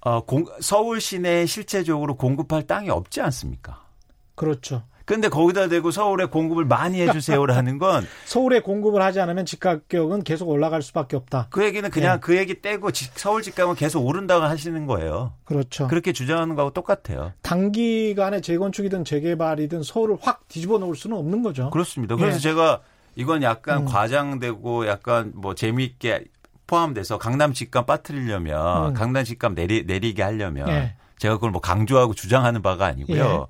어, 0.00 0.24
공, 0.24 0.44
서울 0.60 1.00
시내에 1.00 1.46
실제적으로 1.46 2.16
공급할 2.16 2.66
땅이 2.66 2.90
없지 2.90 3.20
않습니까? 3.22 3.84
그렇죠. 4.34 4.84
근데 5.04 5.28
거기다 5.28 5.68
대고 5.68 5.90
서울에 5.90 6.24
공급을 6.24 6.64
많이 6.64 7.00
해주세요라는 7.02 7.78
건 7.78 8.06
서울에 8.24 8.60
공급을 8.60 9.02
하지 9.02 9.20
않으면 9.20 9.44
집 9.44 9.60
가격은 9.60 10.24
계속 10.24 10.48
올라갈 10.48 10.82
수밖에 10.82 11.16
없다. 11.16 11.48
그 11.50 11.64
얘기는 11.64 11.88
그냥 11.90 12.16
네. 12.16 12.20
그 12.20 12.36
얘기 12.36 12.62
떼고 12.62 12.90
서울 13.14 13.42
집값은 13.42 13.74
계속 13.74 14.06
오른다고 14.06 14.44
하시는 14.44 14.86
거예요. 14.86 15.32
그렇죠. 15.44 15.88
그렇게 15.88 16.12
주장하는 16.12 16.54
거하고 16.54 16.72
똑같아요. 16.72 17.32
단기간에 17.42 18.40
재건축이든 18.40 19.04
재개발이든 19.04 19.82
서울을 19.82 20.16
확 20.20 20.48
뒤집어 20.48 20.78
놓을 20.78 20.96
수는 20.96 21.16
없는 21.16 21.42
거죠. 21.42 21.70
그렇습니다. 21.70 22.16
그래서 22.16 22.36
예. 22.36 22.40
제가 22.40 22.80
이건 23.16 23.42
약간 23.42 23.82
음. 23.82 23.84
과장되고 23.84 24.86
약간 24.86 25.32
뭐 25.34 25.54
재미있게 25.54 26.24
포함돼서 26.66 27.18
강남 27.18 27.52
집값 27.52 27.86
빠뜨리려면 27.86 28.88
음. 28.88 28.94
강남 28.94 29.24
집값 29.24 29.52
내리 29.52 29.84
내리게 29.84 30.22
하려면 30.22 30.68
예. 30.68 30.94
제가 31.18 31.34
그걸 31.34 31.50
뭐 31.50 31.60
강조하고 31.60 32.14
주장하는 32.14 32.62
바가 32.62 32.86
아니고요. 32.86 33.48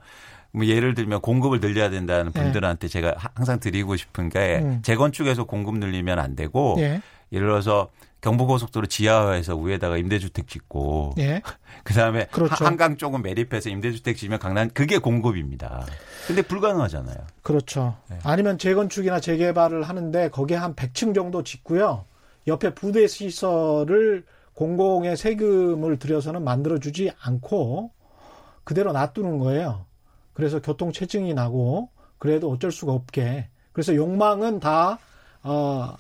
예. 0.55 0.59
뭐 0.59 0.67
예를 0.67 0.95
들면 0.95 1.21
공급을 1.21 1.61
늘려야 1.61 1.91
된다는 1.91 2.33
예. 2.35 2.41
분들한테 2.41 2.85
예. 2.85 2.89
제가 2.89 3.15
항상 3.35 3.61
드리고 3.61 3.97
싶은 3.97 4.29
게 4.29 4.61
음. 4.63 4.81
재건축에서 4.83 5.45
공급 5.45 5.79
늘리면 5.79 6.19
안 6.19 6.37
되고 6.37 6.77
예. 6.79 7.01
예를 7.33 7.49
들어서 7.49 7.89
경부고속도로 8.21 8.87
지하에서 8.87 9.57
위에다가 9.57 9.99
임대주택 9.99 10.49
짓고 10.49 11.15
예. 11.19 11.43
그다음에 11.85 12.27
그렇죠. 12.31 12.65
한강 12.65 12.97
쪽은 12.97 13.23
매립해서 13.23 13.69
임대주택 13.69 14.17
지으면 14.17 14.39
강남 14.39 14.71
그게 14.71 14.97
공급입니다. 14.97 15.85
근데 16.27 16.41
불가능하잖아요. 16.41 17.19
그렇죠. 17.43 17.97
네. 18.09 18.19
아니면 18.23 18.57
재건축이나 18.57 19.21
재개발을 19.21 19.83
하는데 19.83 20.31
거기에 20.31 20.57
한 20.57 20.75
100층 20.75 21.15
정도 21.15 21.43
짓고요. 21.43 22.07
옆에 22.47 22.75
부대 22.75 23.07
시설을 23.07 24.25
공공의 24.55 25.17
세금을 25.17 25.99
들여서는 25.99 26.45
만들어 26.45 26.79
주지 26.79 27.11
않고 27.21 27.91
그대로 28.65 28.93
놔두는 28.93 29.39
거예요. 29.39 29.85
그래서 30.35 30.61
교통 30.61 30.93
체증이 30.93 31.33
나고 31.35 31.89
그래도 32.19 32.51
어쩔 32.51 32.71
수가 32.71 32.93
없게. 32.93 33.49
그래서 33.73 33.95
욕망은 33.95 34.61
다, 34.61 34.99
어, 35.43 35.97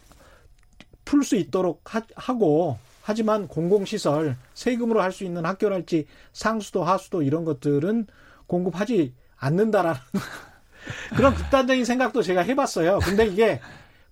풀 1.05 1.23
수 1.23 1.37
있도록 1.37 1.83
하, 1.85 2.35
고 2.35 2.79
하지만 3.03 3.47
공공시설, 3.49 4.37
세금으로 4.55 5.03
할 5.03 5.13
수 5.13 5.25
있는 5.25 5.45
학교랄지 5.45 6.07
상수도 6.33 6.85
하수도 6.85 7.23
이런 7.23 7.45
것들은 7.45 8.07
공급하지 8.47 9.15
않는다라는 9.37 10.01
그런 11.17 11.35
극단적인 11.35 11.85
생각도 11.85 12.23
제가 12.23 12.43
해봤어요. 12.43 12.99
근데 13.01 13.27
이게 13.27 13.61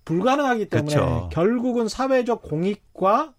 불가능하기 0.05 0.69
때문에 0.69 0.95
그렇죠. 0.95 1.29
결국은 1.31 1.87
사회적 1.87 2.41
공익과 2.43 3.33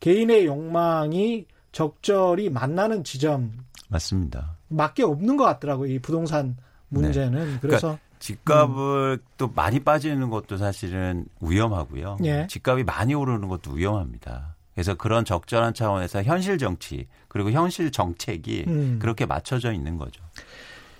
개인의 0.00 0.46
욕망이 0.46 1.46
적절히 1.72 2.48
만나는 2.50 3.04
지점 3.04 3.52
맞습니다. 3.88 4.53
밖에 4.76 5.02
없는 5.02 5.36
것 5.36 5.44
같더라고요. 5.44 5.92
이 5.92 5.98
부동산 5.98 6.56
문제는. 6.88 7.52
네. 7.54 7.58
그래서 7.60 7.80
그러니까 7.80 8.04
집값을 8.18 9.18
음. 9.20 9.26
또 9.36 9.50
많이 9.54 9.80
빠지는 9.80 10.30
것도 10.30 10.56
사실은 10.56 11.26
위험하고요. 11.40 12.18
예. 12.24 12.46
집값이 12.48 12.84
많이 12.84 13.14
오르는 13.14 13.48
것도 13.48 13.72
위험합니다. 13.72 14.54
그래서 14.74 14.94
그런 14.94 15.24
적절한 15.24 15.74
차원에서 15.74 16.22
현실 16.22 16.58
정치 16.58 17.06
그리고 17.28 17.50
현실 17.50 17.92
정책이 17.92 18.64
음. 18.66 18.98
그렇게 19.00 19.26
맞춰져 19.26 19.72
있는 19.72 19.98
거죠. 19.98 20.22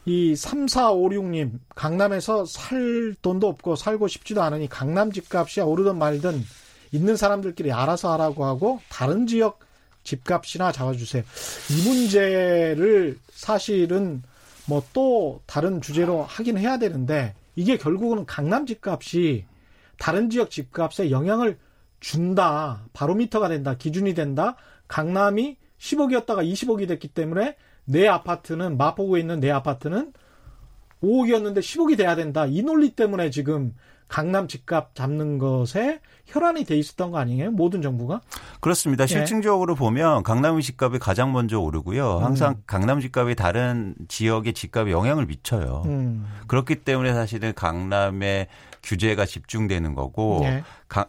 이 0.07 0.35
3456님, 0.35 1.59
강남에서 1.75 2.45
살 2.45 3.15
돈도 3.23 3.49
없고 3.49 3.77
살고 3.77 4.07
싶지도 4.07 4.43
않으니 4.43 4.69
강남 4.69 5.11
집값이 5.11 5.61
오르든 5.63 5.99
말든 5.99 6.45
있는 6.93 7.17
사람들끼리 7.17 7.73
알아서 7.73 8.13
하라고 8.13 8.45
하고 8.45 8.81
다른 8.89 9.27
지역 9.27 9.61
집값이나 10.05 10.71
잡아주세요. 10.73 11.23
이 11.71 11.89
문제를 11.89 13.19
사실은 13.31 14.23
뭐 14.67 14.83
또 14.93 15.43
다른 15.47 15.81
주제로 15.81 16.23
하긴 16.23 16.57
해야 16.57 16.79
되는데 16.79 17.35
이게 17.57 17.77
결국은 17.77 18.25
강남 18.27 18.67
집값이 18.67 19.45
다른 19.99 20.31
지역 20.31 20.51
집값에 20.51 21.11
영향을 21.11 21.59
준다. 22.01 22.85
바로미터가 22.93 23.49
된다. 23.49 23.77
기준이 23.77 24.15
된다. 24.15 24.57
강남이 24.89 25.57
10억이었다가 25.79 26.51
20억이 26.51 26.89
됐기 26.89 27.09
때문에 27.09 27.57
내 27.85 28.09
아파트는 28.09 28.77
마포구에 28.77 29.21
있는 29.21 29.41
내 29.41 29.51
아파트는 29.51 30.13
5억이었는데 31.03 31.59
10억이 31.59 31.97
돼야 31.97 32.17
된다. 32.17 32.47
이 32.47 32.63
논리 32.63 32.91
때문에 32.91 33.31
지금 33.31 33.75
강남 34.09 34.49
집값 34.49 34.95
잡는 34.95 35.39
것에 35.39 36.01
혈안이 36.27 36.65
돼 36.65 36.77
있었던 36.77 37.11
거 37.11 37.19
아니에요? 37.19 37.51
모든 37.51 37.83
정부가? 37.83 38.21
그렇습니다. 38.61 39.05
예. 39.05 39.07
실증적으로 39.09 39.75
예. 39.75 39.79
보면 39.79 40.23
강남의 40.23 40.63
집값이 40.63 40.99
가장 40.99 41.33
먼저 41.33 41.59
오르고요. 41.59 42.19
항상 42.19 42.53
음. 42.53 42.63
강남 42.67 43.01
집값이 43.01 43.35
다른 43.35 43.95
지역의 44.09 44.55
집값에 44.55 44.91
영향을 44.91 45.27
미쳐요. 45.27 45.83
음. 45.87 46.27
그렇기 46.47 46.77
때문에 46.77 47.13
사실은 47.13 47.53
강남의 47.55 48.49
규제가 48.85 49.27
집중되는 49.27 49.95
거고 49.95 50.41
네. 50.43 50.63
강, 50.89 51.07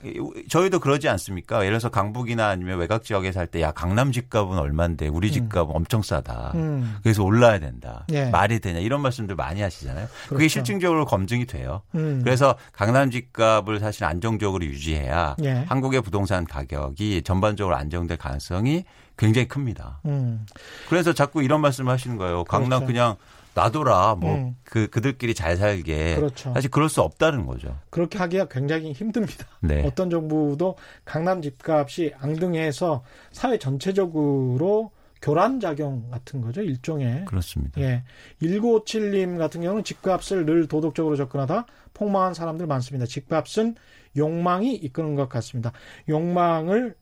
저희도 0.50 0.80
그러지 0.80 1.08
않습니까? 1.10 1.58
예를 1.60 1.72
들어서 1.74 1.90
강북이나 1.90 2.48
아니면 2.48 2.80
외곽 2.80 3.04
지역에 3.04 3.32
살 3.32 3.46
때 3.48 3.62
야 3.62 3.72
강남 3.72 4.12
집값은 4.12 4.58
얼만데 4.58 5.08
우리 5.10 5.28
음. 5.28 5.34
집값은 5.34 5.72
음. 5.72 5.76
엄청 5.76 6.02
싸다. 6.02 6.54
음. 6.56 6.98
그래서 7.04 7.24
올라야 7.24 7.60
된다. 7.60 8.06
네. 8.10 8.30
말이 8.32 8.60
되냐 8.60 8.80
이런 8.80 9.02
말씀들 9.02 9.36
많이 9.36 9.62
하시잖아요. 9.62 10.08
그렇죠. 10.08 10.36
그게 10.36 10.48
실증적으로 10.48 11.06
검증이 11.06 11.46
돼요. 11.46 11.82
음. 11.94 12.22
그래서 12.24 12.56
강남 12.72 13.12
집값을 13.12 13.80
사실 13.80 14.04
안정적으로 14.06 14.66
유지해야 14.66 15.36
네. 15.38 15.64
한국의 15.68 16.02
부동산 16.02 16.46
가격이 16.46 17.22
전반적으로 17.24 17.76
안정될 17.76 18.18
가능성이 18.18 18.86
굉장히 19.17 19.47
큽니다. 19.47 19.99
음. 20.06 20.45
그래서 20.89 21.13
자꾸 21.13 21.43
이런 21.43 21.62
말씀을 21.62 21.91
하시는 21.91 22.17
거예요. 22.17 22.43
강남 22.43 22.82
그렇죠. 22.82 22.86
그냥 22.86 23.15
놔둬라 23.56 24.15
뭐그 24.15 24.38
음. 24.38 24.56
그, 24.63 24.88
그들끼리 24.88 25.34
잘 25.34 25.56
살게 25.56 26.15
그렇죠. 26.15 26.54
사실 26.54 26.69
그럴 26.69 26.89
수 26.89 27.01
없다는 27.01 27.45
거죠. 27.45 27.78
그렇게 27.89 28.17
하기가 28.17 28.47
굉장히 28.49 28.91
힘듭니다. 28.91 29.45
네. 29.62 29.84
어떤 29.86 30.10
정부도 30.10 30.75
강남 31.06 31.41
집값이 31.41 32.13
앙등해서 32.19 33.04
사회 33.32 33.58
전체적으로 33.58 34.91
교란 35.21 35.60
작용 35.60 36.10
같은 36.12 36.41
거죠 36.41 36.62
일종의. 36.62 37.25
그렇습니다. 37.25 37.82
예, 37.82 38.04
1957님 38.41 39.38
같은 39.38 39.62
경우는 39.62 39.84
집값을 39.84 40.45
늘 40.45 40.67
도덕적으로 40.67 41.15
접근하다 41.15 41.65
폭망한 41.93 42.34
사람들 42.34 42.67
많습니다. 42.67 43.08
집값은 43.08 43.75
욕망이 44.17 44.75
이끄는 44.75 45.15
것 45.15 45.30
같습니다. 45.30 45.71
욕망을 46.10 46.95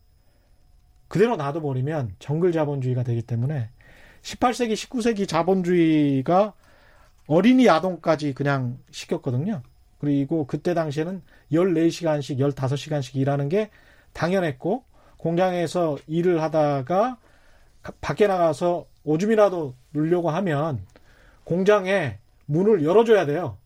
그대로 1.08 1.36
놔둬버리면 1.36 2.16
정글 2.20 2.52
자본주의가 2.52 3.04
되기 3.04 3.22
때문에 3.22 3.70
18세기, 4.22 4.74
19세기 4.74 5.28
자본주의가 5.28 6.54
어린이 7.28 7.70
아동까지 7.70 8.34
그냥 8.34 8.80
시켰거든요. 8.92 9.62
그리고 10.00 10.48
그때 10.48 10.74
당시에는 10.74 11.22
14시간씩, 11.52 12.40
15시간씩 12.40 13.16
일하는 13.16 13.48
게 13.48 13.70
당연했고, 14.14 14.84
공장에서 15.18 15.98
일을 16.08 16.42
하다가 16.42 17.18
밖에 18.02 18.28
나가서 18.28 18.86
오줌이라도 19.06 19.76
눌려고 19.94 20.30
하면 20.30 20.86
공장에 21.44 22.18
문을 22.46 22.84
열어줘야 22.84 23.26
돼요. 23.26 23.58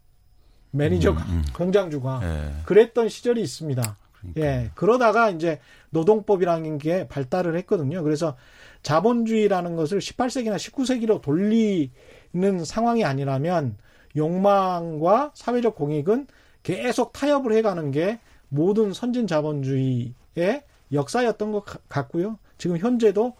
매니저가, 0.71 1.21
음, 1.23 1.29
음. 1.29 1.45
공장주가. 1.53 2.19
네. 2.19 2.53
그랬던 2.65 3.09
시절이 3.09 3.41
있습니다. 3.41 3.97
그러니까. 4.19 4.41
예. 4.41 4.71
그러다가 4.75 5.29
이제 5.29 5.59
노동법이라는 5.91 6.77
게 6.77 7.07
발달을 7.07 7.55
했거든요. 7.57 8.03
그래서 8.03 8.35
자본주의라는 8.83 9.75
것을 9.75 9.99
18세기나 9.99 10.55
19세기로 10.55 11.21
돌리는 11.21 12.65
상황이 12.65 13.03
아니라면 13.03 13.77
욕망과 14.15 15.31
사회적 15.35 15.75
공익은 15.75 16.27
계속 16.63 17.13
타협을 17.13 17.53
해가는 17.53 17.91
게 17.91 18.19
모든 18.49 18.93
선진 18.93 19.27
자본주의의 19.27 20.63
역사였던 20.91 21.51
것 21.51 21.65
같고요. 21.89 22.39
지금 22.57 22.77
현재도 22.77 23.35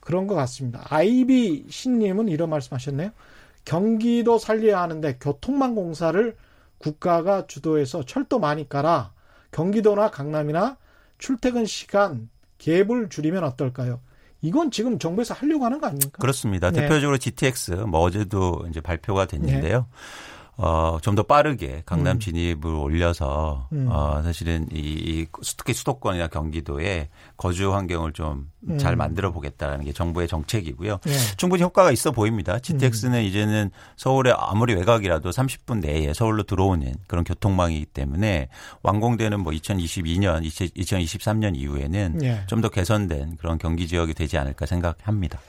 그런 0.00 0.26
것 0.26 0.34
같습니다. 0.34 0.84
아이비 0.88 1.66
신님은 1.68 2.28
이런 2.28 2.50
말씀하셨네요. 2.50 3.10
경기도 3.64 4.38
살려야 4.38 4.80
하는데 4.82 5.16
교통망 5.20 5.74
공사를 5.74 6.36
국가가 6.78 7.46
주도해서 7.46 8.04
철도 8.04 8.38
많이 8.40 8.68
깔아 8.68 9.12
경기도나 9.52 10.10
강남이나 10.10 10.76
출퇴근 11.18 11.66
시간 11.66 12.28
갭을 12.58 13.10
줄이면 13.10 13.44
어떨까요? 13.44 14.00
이건 14.40 14.72
지금 14.72 14.98
정부에서 14.98 15.34
하려고 15.34 15.64
하는 15.64 15.80
거 15.80 15.86
아닙니까? 15.86 16.18
그렇습니다. 16.18 16.70
네. 16.70 16.80
대표적으로 16.80 17.16
GTX 17.16 17.72
뭐 17.86 18.00
어제도 18.00 18.64
이제 18.68 18.80
발표가 18.80 19.26
됐는데요. 19.26 19.78
네. 19.78 19.84
어, 20.64 20.98
좀 21.00 21.12
더 21.12 21.22
빠르게 21.24 21.82
강남 21.84 22.16
음. 22.16 22.20
진입을 22.20 22.64
올려서 22.66 23.68
음. 23.72 23.86
어, 23.90 24.22
사실은 24.22 24.66
이, 24.72 24.78
이 24.78 25.26
특히 25.58 25.74
수도권이나 25.74 26.28
경기도에 26.28 27.10
거주 27.36 27.74
환경을 27.74 28.12
좀잘 28.12 28.94
음. 28.94 28.96
만들어 28.96 29.30
보겠다라는 29.32 29.84
게 29.84 29.92
정부의 29.92 30.28
정책이고요. 30.28 31.00
네. 31.04 31.12
충분히 31.36 31.62
효과가 31.64 31.90
있어 31.90 32.12
보입니다. 32.12 32.58
GTX는 32.60 33.18
음. 33.18 33.24
이제는 33.24 33.70
서울에 33.96 34.32
아무리 34.34 34.74
외곽이라도 34.74 35.30
30분 35.30 35.80
내에 35.80 36.14
서울로 36.14 36.44
들어오는 36.44 36.94
그런 37.08 37.24
교통망이기 37.24 37.86
때문에 37.86 38.48
완공되는 38.82 39.40
뭐 39.40 39.52
2022년, 39.52 40.44
2023년 40.46 41.56
이후에는 41.56 42.18
네. 42.18 42.40
좀더 42.46 42.68
개선된 42.68 43.36
그런 43.36 43.58
경기 43.58 43.86
지역이 43.86 44.14
되지 44.14 44.38
않을까 44.38 44.64
생각합니다. 44.64 45.40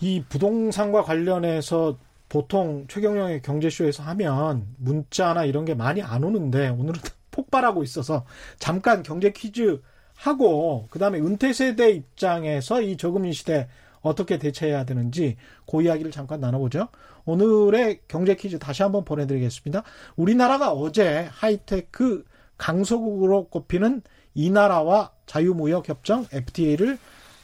이 0.00 0.22
부동산과 0.28 1.02
관련해서 1.04 1.96
보통 2.28 2.86
최경영의 2.88 3.42
경제쇼에서 3.42 4.02
하면 4.02 4.66
문자나 4.78 5.44
이런 5.44 5.64
게 5.64 5.74
많이 5.74 6.02
안 6.02 6.24
오는데 6.24 6.68
오늘은 6.68 7.00
폭발하고 7.30 7.82
있어서 7.82 8.24
잠깐 8.58 9.02
경제 9.02 9.30
퀴즈 9.30 9.80
하고 10.14 10.88
그다음에 10.90 11.18
은퇴 11.20 11.52
세대 11.52 11.90
입장에서 11.90 12.80
이 12.80 12.96
저금리 12.96 13.32
시대 13.32 13.68
어떻게 14.00 14.38
대처해야 14.38 14.84
되는지 14.84 15.36
그 15.70 15.82
이야기를 15.82 16.10
잠깐 16.12 16.40
나눠보죠. 16.40 16.88
오늘의 17.24 18.00
경제 18.08 18.34
퀴즈 18.36 18.58
다시 18.58 18.82
한번 18.82 19.04
보내드리겠습니다. 19.04 19.82
우리나라가 20.16 20.72
어제 20.72 21.28
하이테크 21.30 22.24
강소국으로 22.56 23.48
꼽히는 23.48 24.02
이 24.34 24.50
나라와 24.50 25.10
자유무역협정 25.26 26.26
FTA를 26.32 26.98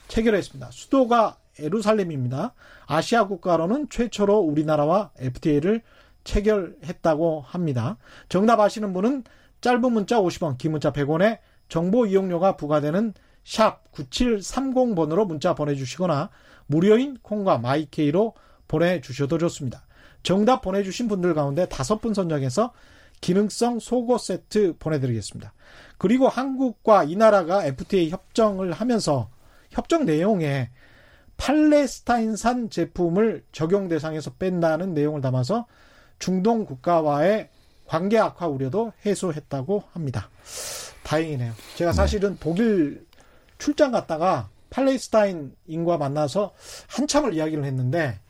체결했습니다. 0.09 0.71
수도가 0.71 1.37
에루살렘입니다. 1.63 2.55
아시아 2.87 3.27
국가로는 3.27 3.89
최초로 3.89 4.39
우리나라와 4.39 5.11
FTA를 5.19 5.83
체결했다고 6.25 7.45
합니다. 7.47 7.97
정답 8.29 8.61
아시는 8.61 8.93
분은 8.93 9.25
짧은 9.61 9.93
문자 9.93 10.21
50원, 10.21 10.59
긴 10.59 10.73
문자 10.73 10.93
100원에 10.93 11.39
정보 11.69 12.07
이용료가 12.07 12.57
부과되는 12.57 13.15
샵 13.45 13.91
9730번으로 13.93 15.27
문자 15.27 15.55
보내주시거나 15.55 16.31
무료인 16.67 17.17
콩과 17.23 17.59
마이케이로 17.59 18.35
보내주셔도 18.69 19.39
좋습니다. 19.39 19.87
정답 20.23 20.63
보내주신 20.63 21.09
분들 21.09 21.35
가운데 21.35 21.67
다섯 21.67 22.01
분 22.01 22.15
선정해서 22.15 22.73
기능성 23.21 23.79
속옷 23.79 24.21
세트 24.21 24.77
보내드리겠습니다. 24.79 25.53
그리고 25.99 26.29
한국과 26.29 27.05
이 27.05 27.17
나라가 27.17 27.65
FTA 27.65 28.11
협정을 28.11 28.73
하면서 28.73 29.31
협정 29.71 30.05
내용에 30.05 30.71
팔레스타인산 31.37 32.71
제품을 32.71 33.45
적용 33.53 33.89
대상에서 33.89 34.33
뺀다는 34.35 34.95
내용을 34.95 35.21
담아서 35.21 35.67
중동 36.19 36.65
국가와의 36.65 37.49
관계 37.87 38.19
악화 38.19 38.47
우려도 38.47 38.93
해소했다고 39.05 39.85
합니다. 39.93 40.31
다행이네요. 41.03 41.53
제가 41.77 41.91
네. 41.91 41.97
사실은 41.97 42.37
독일 42.41 43.07
출장 43.59 43.91
갔다가 43.93 44.49
팔레스타인인과 44.71 45.99
만나서 45.99 46.53
한참을 46.89 47.35
이야기를 47.35 47.65
했는데 47.65 48.21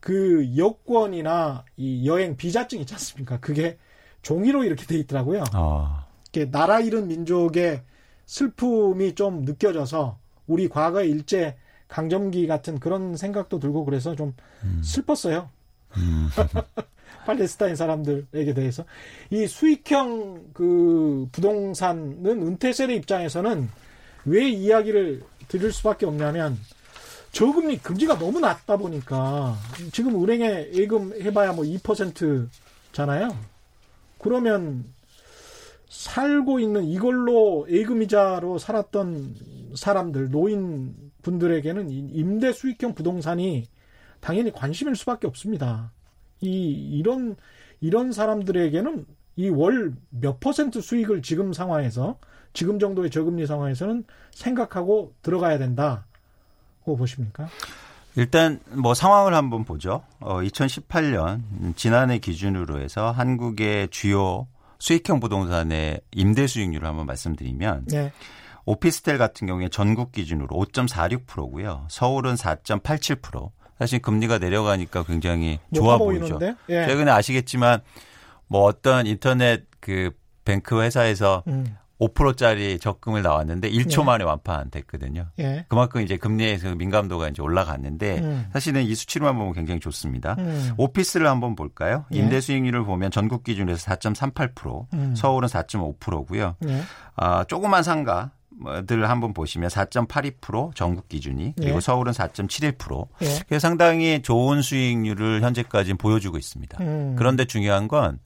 그 0.00 0.56
여권이나 0.56 1.64
이 1.76 2.06
여행 2.06 2.36
비자증 2.36 2.80
있지 2.80 2.94
않습니까? 2.94 3.40
그게 3.40 3.78
종이로 4.22 4.64
이렇게 4.64 4.84
돼 4.86 4.96
있더라고요. 4.98 5.44
아. 5.52 6.06
이게 6.28 6.50
나라 6.50 6.80
잃은 6.80 7.08
민족의 7.08 7.82
슬픔이 8.26 9.14
좀 9.14 9.42
느껴져서 9.42 10.18
우리 10.46 10.68
과거의 10.68 11.10
일제 11.10 11.56
강점기 11.88 12.46
같은 12.46 12.78
그런 12.78 13.16
생각도 13.16 13.58
들고 13.58 13.84
그래서 13.84 14.14
좀 14.14 14.34
음. 14.62 14.80
슬펐어요. 14.82 15.48
음. 15.96 16.28
팔레스타인 17.24 17.74
사람들에게 17.74 18.54
대해서 18.54 18.84
이 19.30 19.46
수익형 19.46 20.50
그 20.52 21.26
부동산은 21.32 22.26
은퇴 22.26 22.72
세대 22.72 22.94
입장에서는 22.94 23.68
왜 24.26 24.48
이야기를 24.48 25.22
드릴 25.48 25.72
수밖에 25.72 26.06
없냐면 26.06 26.58
저금리 27.32 27.78
금리가 27.78 28.18
너무 28.18 28.40
낮다 28.40 28.76
보니까 28.76 29.56
지금 29.92 30.22
은행에 30.22 30.70
예금 30.72 31.20
해봐야 31.20 31.52
뭐 31.52 31.64
2%잖아요. 31.64 33.36
그러면 34.18 34.84
살고 35.88 36.60
있는 36.60 36.84
이걸로 36.84 37.66
예금이자로 37.68 38.58
살았던 38.58 39.34
사람들 39.76 40.30
노인 40.30 40.94
분들에게는 41.24 41.90
임대 41.90 42.52
수익형 42.52 42.94
부동산이 42.94 43.64
당연히 44.20 44.52
관심일 44.52 44.94
수밖에 44.94 45.26
없습니다. 45.26 45.90
이 46.40 46.70
이런 46.98 47.34
이런 47.80 48.12
사람들에게는 48.12 49.06
이 49.36 49.48
월 49.50 49.92
몇 50.10 50.38
퍼센트 50.38 50.80
수익을 50.80 51.22
지금 51.22 51.52
상황에서 51.52 52.18
지금 52.52 52.78
정도의 52.78 53.10
저금리 53.10 53.46
상황에서는 53.48 54.04
생각하고 54.30 55.12
들어가야 55.22 55.58
된다고 55.58 56.96
보십니까? 56.96 57.48
일단 58.16 58.60
뭐 58.70 58.94
상황을 58.94 59.34
한번 59.34 59.64
보죠. 59.64 60.04
어 60.20 60.38
2018년 60.40 61.74
지난해 61.74 62.18
기준으로 62.18 62.80
해서 62.80 63.10
한국의 63.10 63.88
주요 63.88 64.46
수익형 64.78 65.18
부동산의 65.18 66.00
임대 66.12 66.46
수익률을 66.46 66.86
한번 66.86 67.06
말씀드리면 67.06 67.86
네. 67.86 68.12
오피스텔 68.66 69.18
같은 69.18 69.46
경우에 69.46 69.68
전국 69.68 70.12
기준으로 70.12 70.48
5.46%고요. 70.48 71.86
서울은 71.88 72.34
4.87%. 72.34 73.50
사실 73.78 74.00
금리가 74.00 74.38
내려가니까 74.38 75.02
굉장히 75.02 75.58
좋아 75.74 75.98
보이죠. 75.98 76.38
예. 76.68 76.86
최근에 76.86 77.10
아시겠지만 77.10 77.80
뭐 78.46 78.62
어떤 78.62 79.06
인터넷 79.06 79.64
그 79.80 80.12
뱅크 80.44 80.80
회사에서 80.80 81.42
음. 81.48 81.76
5%짜리 82.00 82.78
적금을 82.78 83.22
나왔는데 83.22 83.70
1초 83.70 84.00
예. 84.00 84.04
만에 84.04 84.24
완판됐거든요. 84.24 85.26
예. 85.38 85.64
그만큼 85.68 86.02
이제 86.02 86.16
금리에서 86.16 86.74
민감도가 86.74 87.28
이제 87.28 87.40
올라갔는데 87.40 88.18
음. 88.18 88.46
사실은 88.52 88.82
이 88.82 88.94
수치로만 88.94 89.36
보면 89.36 89.54
굉장히 89.54 89.80
좋습니다. 89.80 90.34
음. 90.38 90.72
오피스를 90.76 91.26
한번 91.26 91.54
볼까요? 91.54 92.04
예. 92.12 92.18
임대 92.18 92.40
수익률을 92.40 92.84
보면 92.84 93.10
전국 93.10 93.44
기준에서 93.44 93.90
4.38%, 93.92 94.86
음. 94.92 95.14
서울은 95.14 95.48
4.5%고요. 95.48 96.56
예. 96.68 96.82
아, 97.16 97.44
조그만 97.44 97.82
상가 97.82 98.32
들 98.86 99.08
한번 99.10 99.34
보시면 99.34 99.68
4.82% 99.68 100.74
전국 100.74 101.08
기준이 101.08 101.54
그리고 101.56 101.76
예. 101.76 101.80
서울은 101.80 102.12
4.71% 102.12 103.06
예. 103.22 103.26
그래서 103.48 103.68
상당히 103.68 104.22
좋은 104.22 104.62
수익률을 104.62 105.42
현재까지 105.42 105.94
보여주고 105.94 106.38
있습니다. 106.38 106.78
음. 106.82 107.16
그런데 107.18 107.44
중요한 107.44 107.88
건 107.88 108.18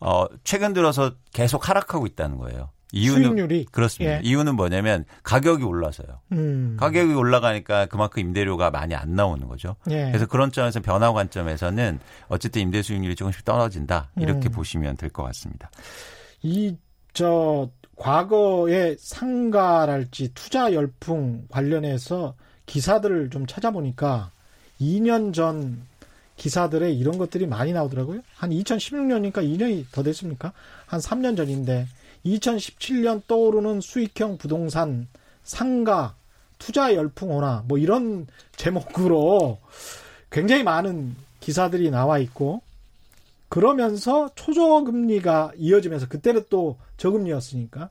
어, 0.00 0.26
최근 0.44 0.72
들어서 0.74 1.12
계속 1.32 1.68
하락하고 1.68 2.06
있다는 2.06 2.36
거예요. 2.38 2.70
이유는 2.92 3.22
수익률이 3.24 3.66
그렇습니다. 3.72 4.16
예. 4.18 4.20
이유는 4.22 4.54
뭐냐면 4.54 5.04
가격이 5.24 5.64
올라서요. 5.64 6.20
음. 6.32 6.76
가격이 6.78 7.12
올라가니까 7.12 7.86
그만큼 7.86 8.20
임대료가 8.22 8.70
많이 8.70 8.94
안 8.94 9.16
나오는 9.16 9.48
거죠. 9.48 9.74
예. 9.90 10.06
그래서 10.06 10.26
그런 10.26 10.52
점에서 10.52 10.80
변화 10.80 11.12
관점에서는 11.12 11.98
어쨌든 12.28 12.62
임대 12.62 12.82
수익률이 12.82 13.16
조금씩 13.16 13.44
떨어진다 13.44 14.10
이렇게 14.16 14.48
음. 14.48 14.52
보시면 14.52 14.96
될 14.96 15.10
것 15.10 15.24
같습니다. 15.24 15.70
이저 16.42 17.68
과거의 17.96 18.96
상가랄지 18.98 20.32
투자 20.34 20.72
열풍 20.72 21.46
관련해서 21.48 22.34
기사들을 22.66 23.30
좀 23.30 23.46
찾아보니까 23.46 24.30
2년 24.80 25.32
전 25.32 25.82
기사들에 26.36 26.92
이런 26.92 27.18
것들이 27.18 27.46
많이 27.46 27.72
나오더라고요. 27.72 28.22
한 28.34 28.50
2016년이니까 28.50 29.36
2년이 29.36 29.86
더 29.92 30.02
됐습니까? 30.02 30.52
한 30.86 31.00
3년 31.00 31.36
전인데 31.36 31.86
2017년 32.26 33.22
떠오르는 33.26 33.80
수익형 33.80 34.38
부동산 34.38 35.06
상가 35.42 36.14
투자 36.58 36.94
열풍 36.94 37.30
오나 37.30 37.64
뭐 37.68 37.78
이런 37.78 38.26
제목으로 38.56 39.58
굉장히 40.30 40.62
많은 40.62 41.14
기사들이 41.40 41.90
나와 41.90 42.18
있고 42.18 42.62
그러면서 43.54 44.28
초저금리가 44.34 45.52
이어지면서 45.56 46.08
그때는 46.08 46.42
또 46.50 46.76
저금리였으니까 46.96 47.90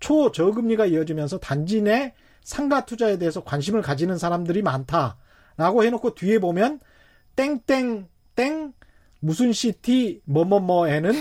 초저금리가 0.00 0.86
이어지면서 0.86 1.38
단지 1.38 1.82
내 1.82 2.14
상가 2.42 2.86
투자에 2.86 3.18
대해서 3.18 3.44
관심을 3.44 3.82
가지는 3.82 4.16
사람들이 4.16 4.62
많다라고 4.62 5.84
해놓고 5.84 6.14
뒤에 6.14 6.38
보면 6.38 6.80
땡땡땡 7.36 8.72
무슨 9.20 9.52
시티 9.52 10.22
뭐뭐뭐에는 10.24 11.12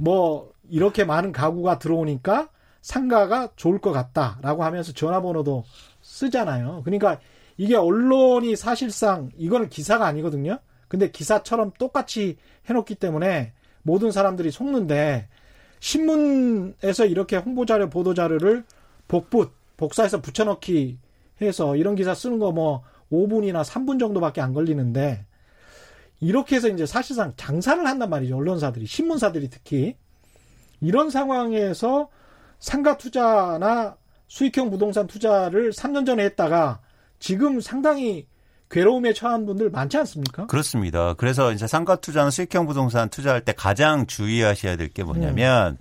뭐 0.00 0.50
이렇게 0.70 1.04
많은 1.04 1.32
가구가 1.32 1.78
들어오니까 1.78 2.48
상가가 2.80 3.50
좋을 3.54 3.80
것 3.80 3.92
같다라고 3.92 4.64
하면서 4.64 4.92
전화번호도 4.92 5.62
쓰잖아요. 6.00 6.80
그러니까 6.86 7.20
이게 7.58 7.76
언론이 7.76 8.56
사실상 8.56 9.28
이거는 9.36 9.68
기사가 9.68 10.06
아니거든요. 10.06 10.58
근데 10.88 11.10
기사처럼 11.10 11.72
똑같이 11.78 12.36
해놓기 12.68 12.96
때문에 12.96 13.52
모든 13.82 14.10
사람들이 14.10 14.50
속는데 14.50 15.28
신문에서 15.80 17.06
이렇게 17.06 17.36
홍보자료, 17.36 17.88
보도자료를 17.90 18.64
복붙, 19.08 19.52
복사해서 19.76 20.20
붙여넣기 20.20 20.98
해서 21.40 21.76
이런 21.76 21.94
기사 21.94 22.14
쓰는 22.14 22.38
거 22.38 22.52
뭐 22.52 22.82
5분이나 23.12 23.64
3분 23.64 23.98
정도밖에 23.98 24.40
안 24.40 24.52
걸리는데 24.52 25.24
이렇게 26.20 26.56
해서 26.56 26.68
이제 26.68 26.86
사실상 26.86 27.34
장사를 27.36 27.84
한단 27.86 28.08
말이죠. 28.10 28.36
언론사들이, 28.36 28.86
신문사들이 28.86 29.50
특히. 29.50 29.96
이런 30.80 31.10
상황에서 31.10 32.08
상가 32.58 32.96
투자나 32.96 33.96
수익형 34.28 34.70
부동산 34.70 35.06
투자를 35.06 35.72
3년 35.72 36.06
전에 36.06 36.24
했다가 36.24 36.80
지금 37.18 37.60
상당히 37.60 38.26
괴로움에 38.70 39.12
처한 39.12 39.46
분들 39.46 39.70
많지 39.70 39.96
않습니까? 39.98 40.46
그렇습니다. 40.46 41.14
그래서 41.14 41.52
이제 41.52 41.66
상가 41.66 41.96
투자는 41.96 42.30
수익형 42.30 42.66
부동산 42.66 43.08
투자할 43.08 43.44
때 43.44 43.52
가장 43.52 44.06
주의하셔야 44.06 44.76
될 44.76 44.88
게 44.88 45.02
뭐냐면 45.04 45.78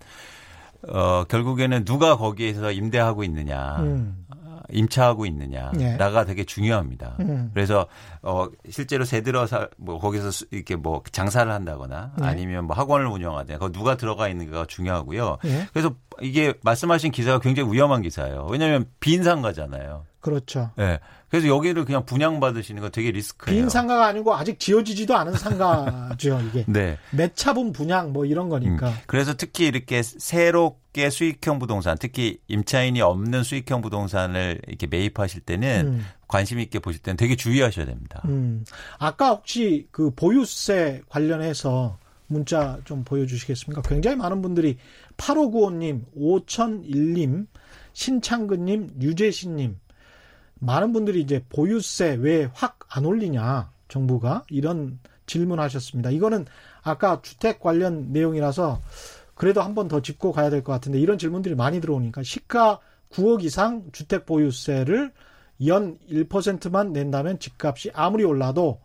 음. 0.84 0.90
어 0.96 1.24
결국에는 1.26 1.86
누가 1.86 2.18
거기에서 2.18 2.72
임대하고 2.72 3.24
있느냐. 3.24 3.78
음. 3.80 4.26
임차하고 4.70 5.26
있느냐가 5.28 5.72
네. 5.74 6.26
되게 6.26 6.44
중요합니다. 6.44 7.18
음. 7.20 7.52
그래서 7.54 7.86
어 8.24 8.48
실제로 8.70 9.06
새 9.06 9.22
들어서 9.22 9.68
뭐 9.78 10.00
거기서 10.00 10.48
이렇게 10.52 10.76
뭐 10.76 11.04
장사를 11.12 11.52
한다거나 11.52 12.14
네. 12.18 12.26
아니면 12.26 12.66
뭐 12.66 12.76
학원을 12.76 13.06
운영하거나 13.06 13.60
거 13.60 13.72
누가 13.72 13.96
들어가 13.96 14.28
있는가가 14.28 14.66
중요하고요. 14.66 15.38
네. 15.44 15.68
그래서 15.72 15.94
이게 16.22 16.54
말씀하신 16.64 17.12
기사가 17.12 17.40
굉장히 17.40 17.72
위험한 17.72 18.02
기사예요. 18.02 18.48
왜냐하면 18.50 18.86
빈 19.00 19.24
상가잖아요. 19.24 20.06
그렇죠. 20.26 20.72
네. 20.76 21.00
그래서 21.30 21.48
여기를 21.48 21.86
그냥 21.86 22.04
분양받으시는 22.04 22.82
거 22.82 22.90
되게 22.90 23.12
리스크예요. 23.12 23.62
빈 23.62 23.70
상가가 23.70 24.08
아니고 24.08 24.34
아직 24.34 24.60
지어지지도 24.60 25.16
않은 25.16 25.34
상가죠, 25.34 26.42
이게. 26.50 26.66
네. 26.68 26.98
매차분 27.12 27.74
분양 27.74 28.12
뭐 28.12 28.26
이런 28.26 28.50
거니까. 28.50 28.90
음. 28.90 28.96
그래서 29.06 29.36
특히 29.36 29.68
이렇게 29.68 30.02
새롭게 30.02 31.12
수익형 31.12 31.60
부동산, 31.60 31.96
특히 32.00 32.40
임차인이 32.48 33.02
없는 33.02 33.44
수익형 33.44 33.82
부동산을 33.82 34.62
이렇게 34.66 34.88
매입하실 34.88 35.42
때는 35.42 35.86
음. 35.86 36.06
관심 36.28 36.60
있게 36.60 36.80
보실 36.80 37.04
때는 37.04 37.18
되게 37.18 37.36
주의하셔야 37.36 37.86
됩니다. 37.86 38.24
음. 38.26 38.66
아까 38.98 39.30
혹시 39.30 39.88
그 39.92 40.10
보유세 40.10 41.04
관련해서 41.08 42.00
문자 42.26 42.80
좀 42.84 43.04
보여주시겠습니까? 43.04 43.84
굉장히 43.84 44.18
많은 44.18 44.42
분들이 44.42 44.78
8595님, 45.18 46.02
5001님, 46.18 47.46
신창근님, 47.94 48.90
유재신님 49.02 49.78
많은 50.66 50.94
분들이 50.94 51.22
이제 51.22 51.44
보유세 51.50 52.16
왜 52.20 52.50
확 52.54 52.80
안 52.90 53.06
올리냐 53.06 53.72
정부가 53.88 54.44
이런 54.50 55.00
질문하셨습니다. 55.26 56.12
이거는 56.12 56.46
아까 56.84 57.20
주택 57.22 57.60
관련 57.60 58.12
내용이라서 58.14 58.80
그래도 59.36 59.62
한 59.62 59.74
번 59.76 59.88
더 59.88 60.02
짚고 60.02 60.32
가야 60.32 60.50
될 60.50 60.64
것 60.64 60.72
같은데 60.72 61.00
이런 61.00 61.18
질문들이 61.18 61.56
많이 61.56 61.82
들어오니까 61.82 62.24
시가 62.24 62.80
9억 63.12 63.44
이상 63.44 63.84
주택 63.92 64.26
보유세를 64.26 65.12
연 65.68 65.98
1%만 66.10 66.94
낸다면 66.94 67.40
집값이 67.40 67.92
아무리 67.94 68.24
올라도 68.24 68.80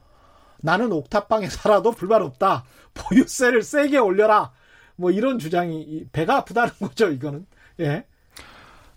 나는 0.62 0.92
옥탑방에 0.92 1.48
살아도 1.48 1.92
불만 1.92 2.22
없다. 2.22 2.64
보유세를 2.94 3.62
세게 3.62 3.98
올려라. 3.98 4.50
뭐 4.96 5.10
이런 5.10 5.38
주장이 5.38 6.06
배가 6.12 6.36
아프다는 6.38 6.72
거죠, 6.80 7.10
이거는. 7.10 7.46
예. 7.80 8.04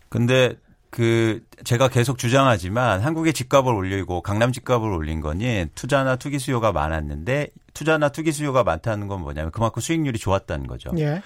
근데 0.10 0.56
그 0.94 1.42
제가 1.64 1.88
계속 1.88 2.20
주장하지만 2.20 3.02
한국의 3.02 3.34
집값을 3.34 3.74
올리고 3.74 4.22
강남 4.22 4.52
집값을 4.52 4.92
올린 4.92 5.22
거니 5.22 5.66
투자나 5.74 6.18
투기 6.18 6.38
수요가 6.38 6.72
많았는데 6.72 7.48
투자나 7.74 8.10
투기 8.10 8.32
수요가 8.32 8.64
많다는 8.64 9.08
건 9.08 9.22
뭐냐면 9.22 9.52
그만큼 9.52 9.82
수익률이 9.82 10.20
좋았다는 10.20 10.68
거죠. 10.68 10.92
예. 11.00 11.24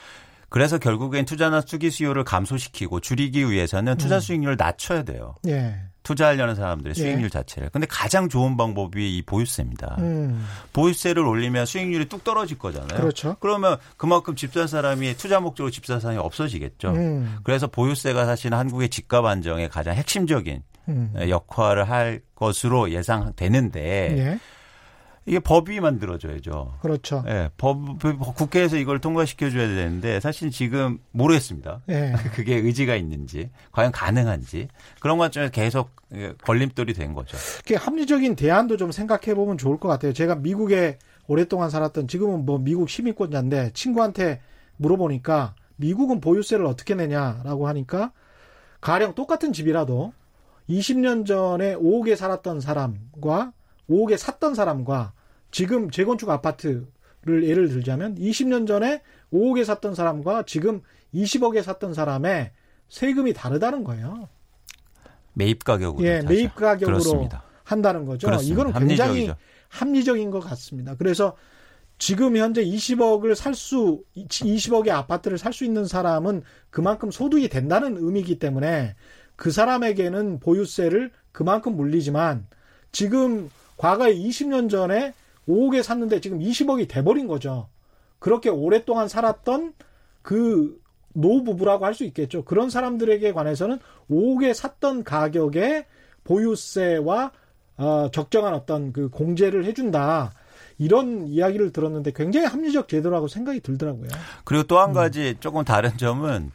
그래서 0.47 0.77
결국엔 0.77 1.25
투자나 1.25 1.59
투기 1.59 1.89
수요를 1.89 2.23
감소시키고 2.23 3.01
줄이기 3.01 3.51
위해서는 3.51 3.97
투자 3.97 4.15
음. 4.15 4.19
수익률을 4.21 4.55
낮춰야 4.57 5.03
돼요. 5.03 5.35
예. 5.47 5.81
투자하려는 6.07 6.55
사람들의 6.55 6.93
예. 6.95 7.01
수익률 7.01 7.25
예. 7.25 7.29
자체를. 7.29 7.69
근데 7.69 7.85
가장 7.85 8.29
좋은 8.29 8.55
방법이 8.55 9.17
이 9.17 9.21
보유세입니다. 9.23 9.97
음. 9.99 10.47
보유세를 10.71 11.21
올리면 11.21 11.65
수익률이 11.65 12.07
뚝 12.07 12.23
떨어질 12.23 12.57
거잖아요. 12.57 12.97
그렇죠. 12.97 13.35
그러면 13.41 13.77
그만큼 13.97 14.33
집산 14.37 14.67
사람이 14.67 15.17
투자 15.17 15.41
목적으로 15.41 15.69
집산 15.69 15.99
사람이 15.99 16.17
없어지겠죠. 16.19 16.91
음. 16.91 17.39
그래서 17.43 17.67
보유세가 17.67 18.25
사실 18.25 18.53
한국의 18.53 18.87
집값 18.87 19.25
안정에 19.25 19.67
가장 19.67 19.95
핵심적인 19.95 20.63
음. 20.87 21.13
역할을 21.27 21.89
할 21.89 22.21
것으로 22.35 22.89
예상되는데 22.91 24.17
예. 24.17 24.39
이게 25.27 25.39
법이 25.39 25.81
만들어져야죠. 25.81 26.75
그렇죠. 26.81 27.21
예, 27.27 27.49
법 27.57 27.99
국회에서 27.99 28.77
이걸 28.77 28.99
통과시켜 28.99 29.49
줘야 29.49 29.67
되는데 29.67 30.21
사실 30.21 30.51
지금 30.51 30.99
모르겠습니다. 31.11 31.81
예. 31.89 32.13
그게 32.33 32.55
의지가 32.55 32.95
있는지 32.95 33.49
과연 33.73 33.91
가능한지 33.91 34.69
그런 35.01 35.17
관점에서 35.17 35.51
계속 35.51 35.89
예, 36.13 36.33
걸림돌이 36.41 36.93
된 36.93 37.13
거죠. 37.13 37.37
그 37.67 37.73
합리적인 37.75 38.37
대안도 38.37 38.77
좀 38.77 38.93
생각해 38.93 39.35
보면 39.35 39.57
좋을 39.57 39.77
것 39.77 39.89
같아요. 39.89 40.13
제가 40.13 40.35
미국에 40.35 40.97
오랫동안 41.27 41.69
살았던 41.69 42.07
지금은 42.07 42.45
뭐 42.45 42.57
미국 42.57 42.89
시민권자인데 42.89 43.71
친구한테 43.73 44.39
물어보니까 44.77 45.55
미국은 45.75 46.21
보유세를 46.21 46.65
어떻게 46.65 46.95
내냐라고 46.95 47.67
하니까 47.67 48.13
가령 48.79 49.13
똑같은 49.13 49.51
집이라도 49.51 50.13
20년 50.69 51.25
전에 51.25 51.75
5억에 51.75 52.15
살았던 52.15 52.61
사람과 52.61 53.51
5억에 53.89 54.15
샀던 54.15 54.55
사람과 54.55 55.11
지금 55.51 55.89
재건축 55.89 56.29
아파트를 56.29 56.85
예를 57.27 57.69
들자면 57.69 58.15
20년 58.15 58.67
전에 58.67 59.01
5억에 59.33 59.63
샀던 59.65 59.95
사람과 59.95 60.43
지금 60.43 60.81
20억에 61.13 61.63
샀던 61.63 61.93
사람의 61.93 62.51
세금이 62.89 63.33
다르다는 63.33 63.83
거예요. 63.83 64.29
매입 65.33 65.63
가격으로. 65.63 66.05
예, 66.07 66.21
매입 66.21 66.55
가격으로 66.55 66.97
그렇습니다. 66.97 67.43
한다는 67.63 68.05
거죠. 68.05 68.27
그렇습니다. 68.27 68.53
이거는 68.53 68.79
굉장히 68.87 69.27
합리적이죠. 69.27 69.35
합리적인 69.69 70.31
것 70.31 70.39
같습니다. 70.39 70.95
그래서 70.95 71.35
지금 71.99 72.37
현재 72.37 72.63
20억을 72.63 73.35
살 73.35 73.53
수, 73.55 74.03
20억의 74.15 74.89
아파트를 74.89 75.37
살 75.37 75.51
수 75.51 75.65
있는 75.65 75.85
사람은 75.85 76.43
그만큼 76.69 77.11
소득이 77.11 77.49
된다는 77.49 77.97
의미이기 77.97 78.39
때문에 78.39 78.95
그 79.35 79.51
사람에게는 79.51 80.39
보유세를 80.39 81.11
그만큼 81.31 81.75
물리지만 81.75 82.47
지금 82.91 83.49
과거에 83.77 84.13
20년 84.15 84.69
전에 84.69 85.13
5억에 85.47 85.83
샀는데 85.83 86.19
지금 86.21 86.39
20억이 86.39 86.87
돼버린 86.87 87.27
거죠. 87.27 87.69
그렇게 88.19 88.49
오랫동안 88.49 89.07
살았던 89.07 89.73
그 90.21 90.79
노부부라고 91.13 91.85
할 91.85 91.93
수 91.93 92.03
있겠죠. 92.05 92.43
그런 92.45 92.69
사람들에게 92.69 93.31
관해서는 93.33 93.79
5억에 94.09 94.53
샀던 94.53 95.03
가격에 95.03 95.85
보유세와 96.23 97.31
어, 97.77 98.09
적정한 98.11 98.53
어떤 98.53 98.91
그 98.91 99.09
공제를 99.09 99.65
해준다. 99.65 100.31
이런 100.79 101.27
이야기를 101.27 101.71
들었는데 101.71 102.11
굉장히 102.13 102.45
합리적 102.45 102.87
제도라고 102.87 103.27
생각이 103.27 103.61
들더라고요. 103.61 104.09
그리고 104.43 104.63
또한 104.63 104.89
음. 104.89 104.93
가지 104.93 105.29
음. 105.29 105.35
조금 105.39 105.63
다른 105.63 105.97
점은 105.97 106.51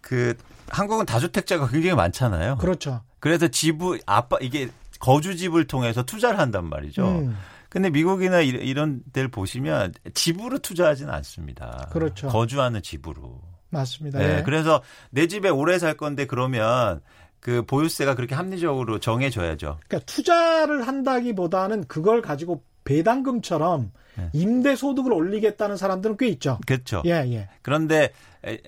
그 0.00 0.34
한국은 0.68 1.06
다주택자가 1.06 1.68
굉장히 1.68 1.94
많잖아요. 1.96 2.56
그렇죠. 2.58 3.02
그래서 3.20 3.48
집을 3.48 4.00
아빠 4.06 4.36
이게 4.40 4.68
거주집을 5.00 5.66
통해서 5.66 6.02
투자를 6.04 6.38
한단 6.38 6.68
말이죠. 6.68 7.04
음. 7.06 7.36
근데 7.72 7.88
미국이나 7.88 8.42
이런 8.42 9.00
데를 9.14 9.30
보시면 9.30 9.94
집으로 10.12 10.58
투자하지는 10.58 11.10
않습니다. 11.10 11.88
그렇죠. 11.90 12.28
거주하는 12.28 12.82
집으로. 12.82 13.40
맞습니다. 13.70 14.18
네. 14.18 14.36
예. 14.36 14.42
그래서 14.42 14.82
내 15.08 15.26
집에 15.26 15.48
오래 15.48 15.78
살 15.78 15.96
건데 15.96 16.26
그러면 16.26 17.00
그 17.40 17.64
보유세가 17.64 18.14
그렇게 18.14 18.34
합리적으로 18.34 18.98
정해져야죠. 18.98 19.80
그러니까 19.88 20.04
투자를 20.04 20.86
한다기보다는 20.86 21.86
그걸 21.88 22.20
가지고 22.20 22.62
배당금처럼 22.84 23.90
네. 24.18 24.28
임대 24.34 24.76
소득을 24.76 25.10
올리겠다는 25.10 25.78
사람들은 25.78 26.18
꽤 26.18 26.28
있죠. 26.28 26.58
그렇죠. 26.66 27.02
예, 27.06 27.24
예. 27.32 27.48
그런데 27.62 28.12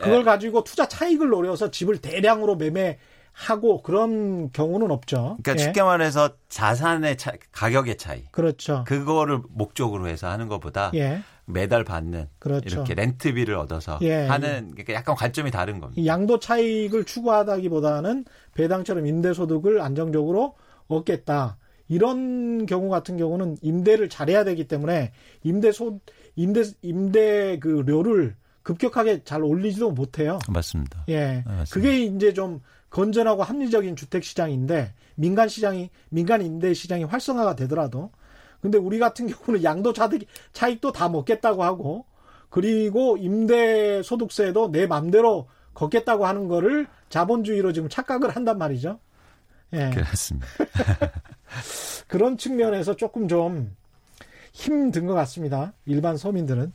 그걸 0.01 0.25
가지고 0.25 0.65
투자 0.65 0.89
차익을 0.89 1.29
노려서 1.29 1.71
집을 1.71 1.99
대량으로 1.99 2.57
매매 2.57 2.99
하고 3.35 3.83
그런 3.83 4.51
경우는 4.53 4.93
없죠. 4.93 5.37
그러니까 5.43 5.55
예. 5.55 5.59
쉽게 5.59 5.83
말해서 5.83 6.31
자산의 6.49 7.17
차, 7.17 7.33
가격의 7.51 7.97
차이. 7.99 8.23
그렇죠. 8.31 8.85
그거를 8.87 9.41
목적으로 9.51 10.07
해서 10.07 10.29
하는 10.29 10.47
것보다 10.47 10.93
예. 10.95 11.21
매달 11.45 11.85
받는 11.85 12.29
그렇죠. 12.39 12.65
이렇게 12.69 12.95
렌트비를 12.95 13.57
얻어서 13.57 13.99
예. 14.03 14.27
하는 14.27 14.71
그러니까 14.71 14.95
약간 14.95 15.17
관점이 15.17 15.51
다른 15.51 15.81
겁니다. 15.81 16.07
양도 16.07 16.39
차익을 16.39 17.05
추구하다기보다는 17.05 18.25
배당처럼 18.55 19.07
임대소득을 19.07 19.81
안정적으로 19.81 20.55
얻겠다. 20.87 21.59
이런 21.89 22.67
경우 22.67 22.89
같은 22.89 23.17
경우는 23.17 23.59
임대를 23.61 24.09
잘해야 24.09 24.45
되기 24.45 24.69
때문에 24.69 25.13
임대소 25.43 25.99
임대 26.37 26.63
임대 26.83 27.59
그 27.59 27.83
료를 27.85 28.37
급격하게 28.63 29.25
잘 29.25 29.43
올리지도 29.43 29.91
못해요. 29.91 30.39
맞습니다. 30.49 31.05
예. 31.09 31.19
네, 31.19 31.43
맞습니다. 31.45 31.75
그게 31.75 32.05
이제 32.05 32.33
좀 32.33 32.61
건전하고 32.95 33.43
합리적인 33.43 33.97
주택 33.97 34.23
시장인데 34.23 34.95
민간 35.17 35.49
시장이 35.49 35.91
민간 36.11 36.43
임대 36.43 36.73
시장이 36.73 37.03
활성화가 37.03 37.57
되더라도 37.57 38.13
근데 38.61 38.79
우리 38.79 39.01
같은 39.01 39.27
경우는 39.27 39.65
양도 39.65 39.93
차익도 40.53 40.93
다 40.93 41.09
먹겠다고 41.09 41.65
하고 41.65 42.07
그리고 42.51 43.17
임대 43.17 44.01
소득세도 44.05 44.71
내 44.71 44.87
맘대로 44.87 45.49
걷겠다고 45.75 46.25
하는 46.25 46.47
거를 46.47 46.87
자본주의로 47.09 47.73
지금 47.73 47.89
착각을 47.89 48.31
한단 48.31 48.59
말이죠. 48.59 49.01
예. 49.73 49.91
그렇습니다. 49.91 50.47
그런 52.07 52.39
측면에서 52.39 52.95
조금 52.95 53.27
좀 53.27 53.75
힘든 54.53 55.07
것 55.07 55.15
같습니다. 55.15 55.73
일반 55.85 56.17
서민들은. 56.17 56.73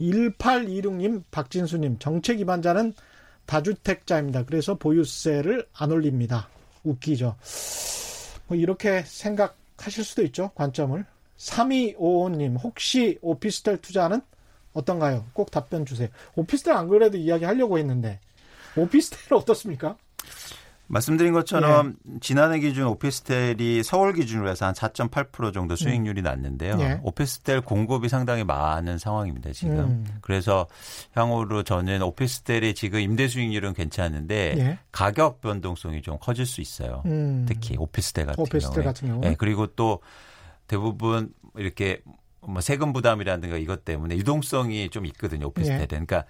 1826님, 0.00 1.24
박진수님, 1.30 1.98
정책 1.98 2.38
위반자는 2.38 2.94
다주택자입니다. 3.46 4.44
그래서 4.44 4.74
보유세를 4.74 5.66
안 5.72 5.90
올립니다. 5.90 6.48
웃기죠. 6.84 7.36
뭐 8.46 8.56
이렇게 8.56 9.02
생각하실 9.02 10.04
수도 10.04 10.22
있죠. 10.24 10.50
관점을. 10.54 11.04
3255님, 11.36 12.62
혹시 12.62 13.18
오피스텔 13.22 13.78
투자는 13.78 14.20
어떤가요? 14.72 15.26
꼭 15.32 15.50
답변 15.50 15.86
주세요. 15.86 16.08
오피스텔 16.36 16.74
안 16.74 16.88
그래도 16.88 17.16
이야기 17.16 17.44
하려고 17.44 17.78
했는데, 17.78 18.20
오피스텔 18.76 19.36
어떻습니까? 19.36 19.96
말씀드린 20.90 21.32
것처럼 21.32 21.94
예. 22.08 22.18
지난해 22.20 22.58
기준 22.58 22.86
오피스텔이 22.88 23.84
서울 23.84 24.12
기준으로 24.12 24.50
해서 24.50 24.66
한 24.66 24.74
4.8% 24.74 25.54
정도 25.54 25.76
수익률이 25.76 26.20
음. 26.20 26.24
났는데요. 26.24 26.76
예. 26.80 27.00
오피스텔 27.04 27.60
공급이 27.60 28.08
상당히 28.08 28.42
많은 28.42 28.98
상황입니다, 28.98 29.52
지금. 29.52 29.78
음. 29.78 30.06
그래서 30.20 30.66
향후로 31.14 31.62
저는 31.62 32.02
오피스텔이 32.02 32.74
지금 32.74 32.98
임대 32.98 33.28
수익률은 33.28 33.72
괜찮은데 33.74 34.54
예. 34.58 34.78
가격 34.90 35.40
변동성이 35.40 36.02
좀 36.02 36.18
커질 36.20 36.44
수 36.44 36.60
있어요. 36.60 37.02
음. 37.06 37.46
특히 37.48 37.76
오피스텔 37.78 38.26
같은 38.26 38.42
오피스텔 38.42 38.74
경우에. 38.74 38.84
같은 38.84 39.08
경우. 39.08 39.20
예. 39.24 39.36
그리고 39.38 39.68
또 39.68 40.00
대부분 40.66 41.32
이렇게 41.56 42.02
뭐 42.40 42.60
세금 42.60 42.92
부담이라든가 42.92 43.58
이것 43.58 43.84
때문에 43.84 44.16
유동성이 44.16 44.90
좀 44.90 45.06
있거든요, 45.06 45.46
오피스텔은. 45.46 45.82
예. 45.82 45.86
그러니까 45.86 46.24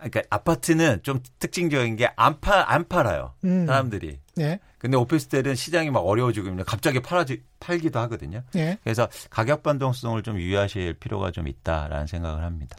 그러니까 0.00 0.22
아파트는 0.30 1.02
좀 1.02 1.20
특징적인 1.38 1.96
게 1.96 2.08
안 2.16 2.40
파, 2.40 2.64
안 2.66 2.86
팔아요. 2.88 3.34
음. 3.44 3.66
사람들이. 3.66 4.18
네. 4.36 4.58
근데 4.78 4.96
오피스텔은 4.96 5.54
시장이 5.54 5.90
막 5.90 6.00
어려워지고 6.00 6.56
갑자기 6.64 7.00
팔아지, 7.00 7.42
팔기도 7.60 7.98
하거든요. 8.00 8.42
네. 8.52 8.78
그래서 8.82 9.08
가격 9.28 9.62
변동성을 9.62 10.22
좀 10.22 10.38
유의하실 10.38 10.94
필요가 10.94 11.30
좀 11.30 11.46
있다라는 11.48 12.06
생각을 12.06 12.42
합니다. 12.42 12.76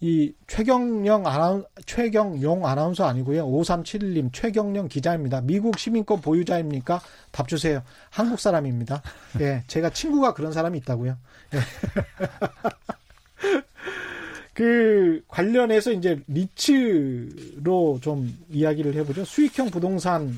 이 0.00 0.32
최경영 0.46 1.26
아나운 1.26 1.64
최경용 1.86 2.66
아나운서 2.66 3.06
아니고요. 3.06 3.46
5371님 3.46 4.30
최경영 4.32 4.88
기자입니다. 4.88 5.40
미국 5.40 5.78
시민권 5.78 6.20
보유자입니까? 6.20 7.00
답 7.32 7.48
주세요. 7.48 7.82
한국 8.10 8.38
사람입니다. 8.38 9.00
예, 9.40 9.64
제가 9.68 9.88
친구가 9.90 10.34
그런 10.34 10.52
사람이 10.52 10.76
있다고요. 10.78 11.16
예. 11.54 11.58
그 14.56 15.22
관련해서 15.28 15.92
이제 15.92 16.18
리츠로 16.28 17.98
좀 18.00 18.34
이야기를 18.50 18.94
해보죠. 18.94 19.24
수익형 19.26 19.70
부동산 19.70 20.32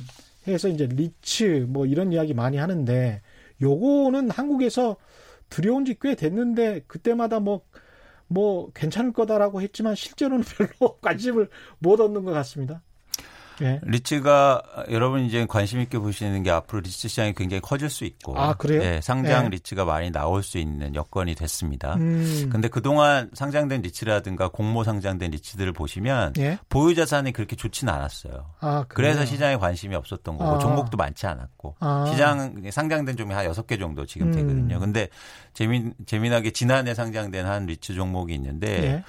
해서 0.48 0.66
이제 0.68 0.86
리츠 0.86 1.66
뭐 1.68 1.86
이런 1.86 2.12
이야기 2.12 2.34
많이 2.34 2.56
하는데 2.56 3.22
요거는 3.62 4.30
한국에서 4.30 4.96
들여온 5.50 5.84
지 5.84 5.94
꽤 6.00 6.16
됐는데 6.16 6.82
그때마다 6.88 7.38
뭐뭐 7.40 8.72
괜찮을 8.74 9.12
거다라고 9.12 9.62
했지만 9.62 9.94
실제로는 9.94 10.44
별로 10.78 10.98
관심을 11.00 11.48
못 11.78 12.00
얻는 12.00 12.24
것 12.24 12.32
같습니다. 12.32 12.82
네. 13.60 13.80
리츠가 13.82 14.62
여러분 14.90 15.24
이제 15.24 15.46
관심 15.48 15.80
있게 15.80 15.98
보시는 15.98 16.42
게 16.42 16.50
앞으로 16.50 16.80
리츠 16.80 17.08
시장이 17.08 17.34
굉장히 17.34 17.60
커질 17.60 17.90
수 17.90 18.04
있고 18.04 18.38
아, 18.38 18.54
그래요? 18.54 18.80
네, 18.80 19.00
상장 19.00 19.44
네. 19.44 19.50
리츠가 19.56 19.84
많이 19.84 20.10
나올 20.10 20.42
수 20.42 20.58
있는 20.58 20.94
여건이 20.94 21.34
됐습니다. 21.34 21.94
음. 21.94 22.48
근데 22.50 22.68
그동안 22.68 23.30
상장된 23.34 23.82
리츠라든가 23.82 24.48
공모 24.48 24.84
상장된 24.84 25.30
리츠들을 25.32 25.72
보시면 25.72 26.34
예? 26.38 26.58
보유 26.68 26.94
자산이 26.94 27.32
그렇게 27.32 27.56
좋지는 27.56 27.92
않았어요. 27.92 28.46
아, 28.60 28.84
그래서 28.88 29.24
시장에 29.24 29.56
관심이 29.56 29.94
없었던 29.94 30.38
거고 30.38 30.56
아. 30.56 30.58
종목도 30.58 30.96
많지 30.96 31.26
않았고 31.26 31.76
아. 31.80 32.06
시장 32.10 32.62
상장된 32.70 33.16
종목이 33.16 33.34
한 33.34 33.50
6개 33.52 33.78
정도 33.78 34.06
지금 34.06 34.28
음. 34.28 34.32
되거든요. 34.32 34.78
근데 34.80 35.08
재미 35.54 35.90
재미나게 36.06 36.52
지난해 36.52 36.94
상장된 36.94 37.46
한 37.46 37.66
리츠 37.66 37.94
종목이 37.94 38.34
있는데 38.34 38.82
예? 38.84 39.04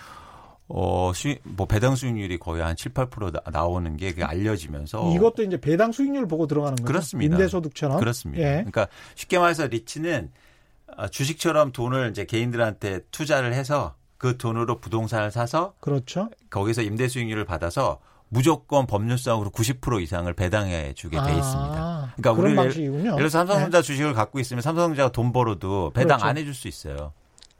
어, 0.71 1.11
수익, 1.15 1.41
뭐 1.43 1.65
배당 1.65 1.95
수익률이 1.95 2.37
거의 2.37 2.61
한 2.61 2.75
7, 2.75 2.93
8% 2.93 3.51
나, 3.51 3.65
오는 3.65 3.97
게 3.97 4.13
알려지면서 4.21 5.13
이것도 5.15 5.43
이제 5.43 5.59
배당 5.59 5.91
수익률 5.91 6.27
보고 6.27 6.45
들어가는 6.45 6.75
거죠. 6.75 6.85
그렇습니다. 6.85 7.35
임대소득처럼. 7.35 7.99
그렇습니다. 7.99 8.43
예. 8.43 8.53
그러니까 8.57 8.87
쉽게 9.15 9.39
말해서 9.39 9.65
리츠는 9.65 10.31
아, 10.95 11.07
주식처럼 11.07 11.71
돈을 11.71 12.11
이제 12.11 12.25
개인들한테 12.25 13.01
투자를 13.11 13.53
해서 13.53 13.95
그 14.19 14.37
돈으로 14.37 14.79
부동산을 14.79 15.31
사서 15.31 15.73
그렇죠. 15.79 16.29
거기서 16.51 16.83
임대 16.83 17.07
수익률을 17.07 17.45
받아서 17.45 17.99
무조건 18.27 18.85
법률상으로 18.85 19.49
90% 19.49 20.03
이상을 20.03 20.31
배당해 20.33 20.93
주게 20.93 21.17
돼 21.17 21.23
아, 21.23 21.29
있습니다. 21.31 22.13
그러니까 22.17 22.31
우리 22.31 22.85
예를 22.85 23.15
들어서 23.15 23.39
삼성전자 23.39 23.81
네. 23.81 23.81
주식을 23.81 24.13
갖고 24.13 24.39
있으면 24.39 24.61
삼성전자가 24.61 25.11
돈 25.11 25.31
벌어도 25.31 25.89
배당 25.95 26.17
그렇죠. 26.17 26.25
안 26.25 26.37
해줄 26.37 26.53
수 26.53 26.67
있어요. 26.67 27.13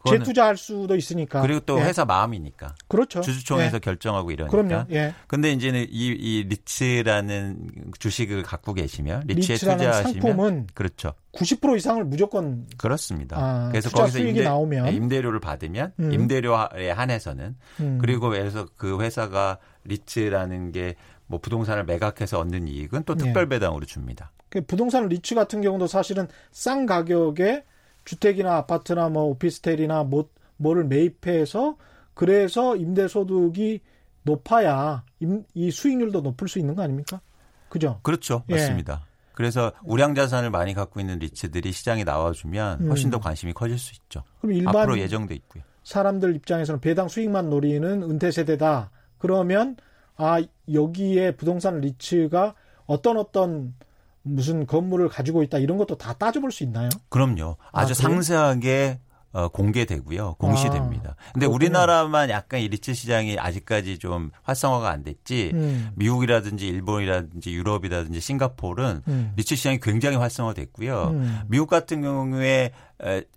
재투자할 0.08 0.58
수도 0.58 0.96
있으니까. 0.96 1.42
그리고 1.42 1.60
또 1.62 1.80
예. 1.80 1.84
회사 1.84 2.06
마음이니까. 2.06 2.76
그렇죠. 2.88 3.22
주주총회에서 3.22 3.76
예. 3.76 3.80
결정하고 3.80 4.32
이러니까. 4.32 4.56
그럼요. 4.56 4.86
예. 4.92 5.14
근데 5.28 5.52
이제는 5.52 5.88
이, 5.90 6.08
이 6.08 6.44
리츠라는 6.44 7.92
주식을 8.00 8.44
갖고 8.44 8.74
계시면 8.74 9.24
리츠에 9.28 9.56
투자하시면 9.58 10.22
상품은 10.22 10.68
그렇죠. 10.74 11.14
90% 11.34 11.78
이상을 11.78 12.04
무조건 12.06 12.66
그렇습니다. 12.78 13.38
아, 13.38 13.70
그래서 13.70 13.90
거기서 13.90 14.20
임대, 14.20 14.44
나오면. 14.44 14.86
네, 14.86 14.92
임대료를 14.94 15.40
받으면 15.40 15.94
음. 16.00 16.14
임대료에 16.14 16.92
한해서는 16.92 17.56
음. 17.82 17.98
그리고 18.02 18.30
그래서 18.30 18.68
그 18.78 19.02
회사가 19.02 19.58
리츠라는 19.84 20.72
게 20.72 20.96
뭐 21.30 21.40
부동산을 21.40 21.86
매각해서 21.86 22.40
얻는 22.40 22.68
이익은 22.68 23.04
또 23.06 23.16
특별 23.16 23.44
예. 23.44 23.50
배당으로 23.50 23.86
줍니다. 23.86 24.32
그 24.50 24.62
부동산 24.62 25.08
리츠 25.08 25.36
같은 25.36 25.62
경우도 25.62 25.86
사실은 25.86 26.28
싼 26.52 26.88
가격에 26.88 27.64
주택이나 28.06 28.58
아파트나 28.58 29.10
뭐 29.10 29.24
오피스텔이나 29.24 30.04
뭐 30.04 30.30
뭐를 30.58 30.86
매입해서 30.86 31.78
그래서 32.14 32.76
임대 32.76 33.08
소득이 33.08 33.82
높아야 34.24 35.04
임, 35.20 35.44
이 35.54 35.72
수익률도 35.72 36.22
높을 36.22 36.48
수 36.48 36.60
있는 36.60 36.76
거 36.76 36.82
아닙니까? 36.82 37.22
그죠? 37.70 38.00
그렇죠. 38.04 38.44
예. 38.50 38.56
맞습니다. 38.56 39.06
그래서 39.34 39.72
우량 39.84 40.16
자산을 40.16 40.50
많이 40.50 40.74
갖고 40.74 41.00
있는 41.00 41.20
리츠들이 41.20 41.72
시장에 41.72 42.04
나와주면 42.04 42.90
훨씬 42.90 43.08
음. 43.08 43.12
더 43.12 43.20
관심이 43.20 43.54
커질 43.54 43.78
수 43.78 43.94
있죠. 43.94 44.24
그럼 44.42 44.54
일반 44.54 44.76
앞으로 44.76 45.00
예정돼 45.00 45.34
있고요. 45.36 45.64
사람들 45.84 46.36
입장에서는 46.36 46.82
배당 46.82 47.08
수익만 47.08 47.50
노리는 47.50 48.04
은퇴 48.04 48.32
세대다. 48.32 48.92
그러면 49.18 49.78
아 50.18 50.44
여기에 50.72 51.38
부동산 51.38 51.80
리츠가 51.80 52.54
어떤 52.86 53.18
어떤 53.18 53.76
무슨 54.22 54.66
건물을 54.66 55.10
가지고 55.10 55.44
있다 55.44 55.58
이런 55.60 55.78
것도 55.78 55.98
다 55.98 56.14
따져볼 56.14 56.52
수 56.52 56.64
있나요? 56.64 56.90
그럼요. 57.10 57.58
아주 57.72 57.92
아, 57.92 57.94
상세하게 57.94 59.00
어, 59.32 59.48
공개되고요. 59.48 60.36
공시됩니다. 60.40 61.12
아, 61.12 61.32
근데 61.34 61.46
그렇구나. 61.46 61.56
우리나라만 61.56 62.30
약간 62.32 62.62
이 62.62 62.68
리츠 62.68 62.96
시장이 62.96 63.38
아직까지 63.38 64.00
좀 64.00 64.32
활성화가 64.42 64.90
안 64.90 65.04
됐지 65.04 65.52
음. 65.54 65.92
미국이라든지 65.96 66.68
일본이라든지 66.68 67.52
유럽이라든지 67.52 68.20
싱가포르는 68.20 69.04
음. 69.08 69.34
리츠 69.36 69.56
시장이 69.56 69.80
굉장히 69.82 70.18
활성화됐고요. 70.18 71.10
음. 71.10 71.42
미국 71.48 71.70
같은 71.70 72.02
경우에 72.02 72.72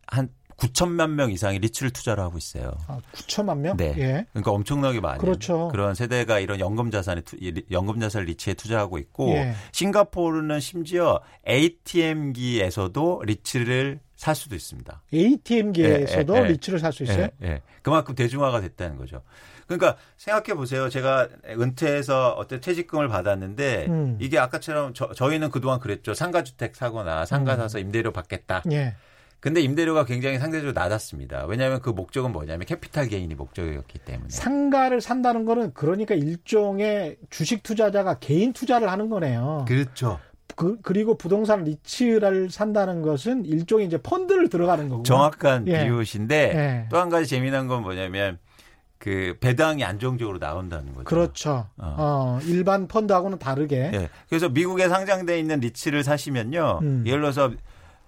한 0.06 0.28
9천만 0.62 1.10
명 1.10 1.32
이상이 1.32 1.58
리츠를 1.58 1.90
투자를 1.90 2.22
하고 2.22 2.38
있어요. 2.38 2.72
아, 2.86 3.00
9천만 3.12 3.58
명? 3.58 3.76
네. 3.76 3.94
예. 3.98 4.26
그러니까 4.32 4.52
엄청나게 4.52 5.00
많은 5.00 5.18
그렇죠. 5.18 5.68
그런 5.68 5.94
세대가 5.96 6.38
이런 6.38 6.60
연금 6.60 6.92
자산에 6.92 7.22
연금 7.72 7.98
자산 7.98 8.24
리츠에 8.24 8.54
투자하고 8.54 8.98
있고 8.98 9.30
예. 9.30 9.54
싱가포르는 9.72 10.60
심지어 10.60 11.20
ATM기에서도 11.48 13.22
리츠를 13.24 13.98
살 14.14 14.36
수도 14.36 14.54
있습니다. 14.54 15.02
ATM기에서도 15.12 16.36
예, 16.36 16.38
예, 16.38 16.44
예, 16.44 16.48
리츠를 16.50 16.78
살 16.78 16.92
수 16.92 17.02
있어요? 17.02 17.28
예, 17.42 17.46
예. 17.48 17.62
그만큼 17.82 18.14
대중화가 18.14 18.60
됐다는 18.60 18.96
거죠. 18.98 19.22
그러니까 19.66 19.96
생각해 20.16 20.54
보세요. 20.54 20.88
제가 20.88 21.28
은퇴해서 21.48 22.34
어떤 22.34 22.60
퇴직금을 22.60 23.08
받았는데 23.08 23.86
음. 23.88 24.18
이게 24.20 24.38
아까처럼 24.38 24.94
저, 24.94 25.08
희는 25.28 25.50
그동안 25.50 25.80
그랬죠. 25.80 26.14
상가주택 26.14 26.76
사거나 26.76 27.26
상가 27.26 27.54
음. 27.54 27.58
사서 27.58 27.80
임대료 27.80 28.12
받겠다. 28.12 28.62
예. 29.43 29.49
근데 29.53 29.61
임대료가 29.61 30.05
굉장히 30.05 30.38
상대적으로 30.38 30.72
낮았습니다. 30.72 31.47
왜냐하면 31.47 31.80
그 31.80 31.90
목적은 31.90 32.30
뭐냐면 32.30 32.64
capital 32.64 33.08
gain이 33.08 33.34
목적이었기 33.34 33.99
때문에. 33.99 34.28
상가를 34.30 35.01
산다는 35.01 35.45
거는 35.45 35.74
그러니까 35.74 36.14
일종의 36.14 37.16
주식 37.28 37.64
투자자가 37.64 38.20
개인 38.20 38.53
투자를 38.53 38.88
하는 38.88 39.09
거네요. 39.09 39.64
그렇죠. 39.66 40.20
그, 40.55 40.78
그리고 40.82 41.16
부동산 41.16 41.64
리츠를 41.64 42.51
산다는 42.51 43.03
것은 43.03 43.45
일종의 43.45 43.86
이제 43.86 43.99
펀드를 43.99 44.49
들어가는 44.49 44.88
거고. 44.88 45.03
정확한 45.03 45.66
예. 45.66 45.84
비유신데 45.84 46.36
예. 46.36 46.86
또한 46.88 47.09
가지 47.09 47.26
재미난 47.26 47.66
건 47.66 47.82
뭐냐면 47.82 48.38
그 48.99 49.36
배당이 49.40 49.82
안정적으로 49.82 50.38
나온다는 50.38 50.93
거죠. 50.95 51.05
그렇죠. 51.05 51.66
어. 51.76 51.97
어 51.99 52.38
일반 52.45 52.86
펀드하고는 52.86 53.40
다르게. 53.40 53.90
예. 53.93 54.09
그래서 54.28 54.49
미국에 54.49 54.88
상장돼 54.88 55.40
있는 55.40 55.59
리츠를 55.59 56.05
사시면요. 56.05 56.78
음. 56.82 57.05
예를 57.05 57.20
들어서 57.22 57.51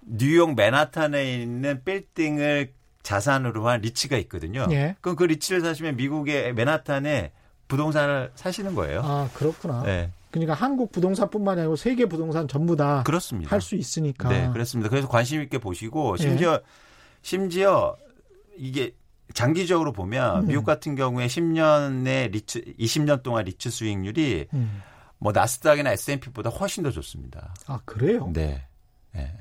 뉴욕 0.07 0.55
맨하탄에 0.55 1.41
있는 1.41 1.83
빌딩을 1.83 2.73
자산으로 3.03 3.67
한 3.67 3.81
리츠가 3.81 4.17
있거든요. 4.17 4.65
예. 4.71 4.95
그럼 5.01 5.15
그 5.15 5.23
리츠를 5.23 5.61
사시면 5.61 5.95
미국의 5.95 6.53
맨하탄에 6.53 7.31
부동산을 7.67 8.31
사시는 8.35 8.75
거예요. 8.75 9.01
아 9.03 9.29
그렇구나. 9.33 9.83
네. 9.83 10.11
그러니까 10.31 10.53
한국 10.53 10.91
부동산뿐만 10.91 11.59
아니고 11.59 11.75
세계 11.75 12.05
부동산 12.05 12.47
전부 12.47 12.75
다 12.75 13.03
그렇습니다. 13.05 13.51
할 13.51 13.61
수 13.61 13.75
있으니까. 13.75 14.29
네, 14.29 14.49
그렇습니다. 14.51 14.89
그래서 14.89 15.07
관심 15.07 15.41
있게 15.41 15.57
보시고 15.59 16.17
심지어 16.17 16.53
예. 16.53 16.59
심지어 17.21 17.95
이게 18.57 18.93
장기적으로 19.33 19.91
보면 19.93 20.41
음. 20.43 20.47
미국 20.47 20.65
같은 20.65 20.95
경우에 20.95 21.27
10년의 21.27 22.31
리츠 22.31 22.61
20년 22.79 23.23
동안 23.23 23.45
리츠 23.45 23.69
수익률이 23.69 24.47
음. 24.53 24.81
뭐 25.17 25.31
나스닥이나 25.31 25.91
S&P보다 25.91 26.49
훨씬 26.49 26.83
더 26.83 26.91
좋습니다. 26.91 27.53
아 27.67 27.79
그래요? 27.85 28.29
네. 28.33 28.65
네. 29.13 29.31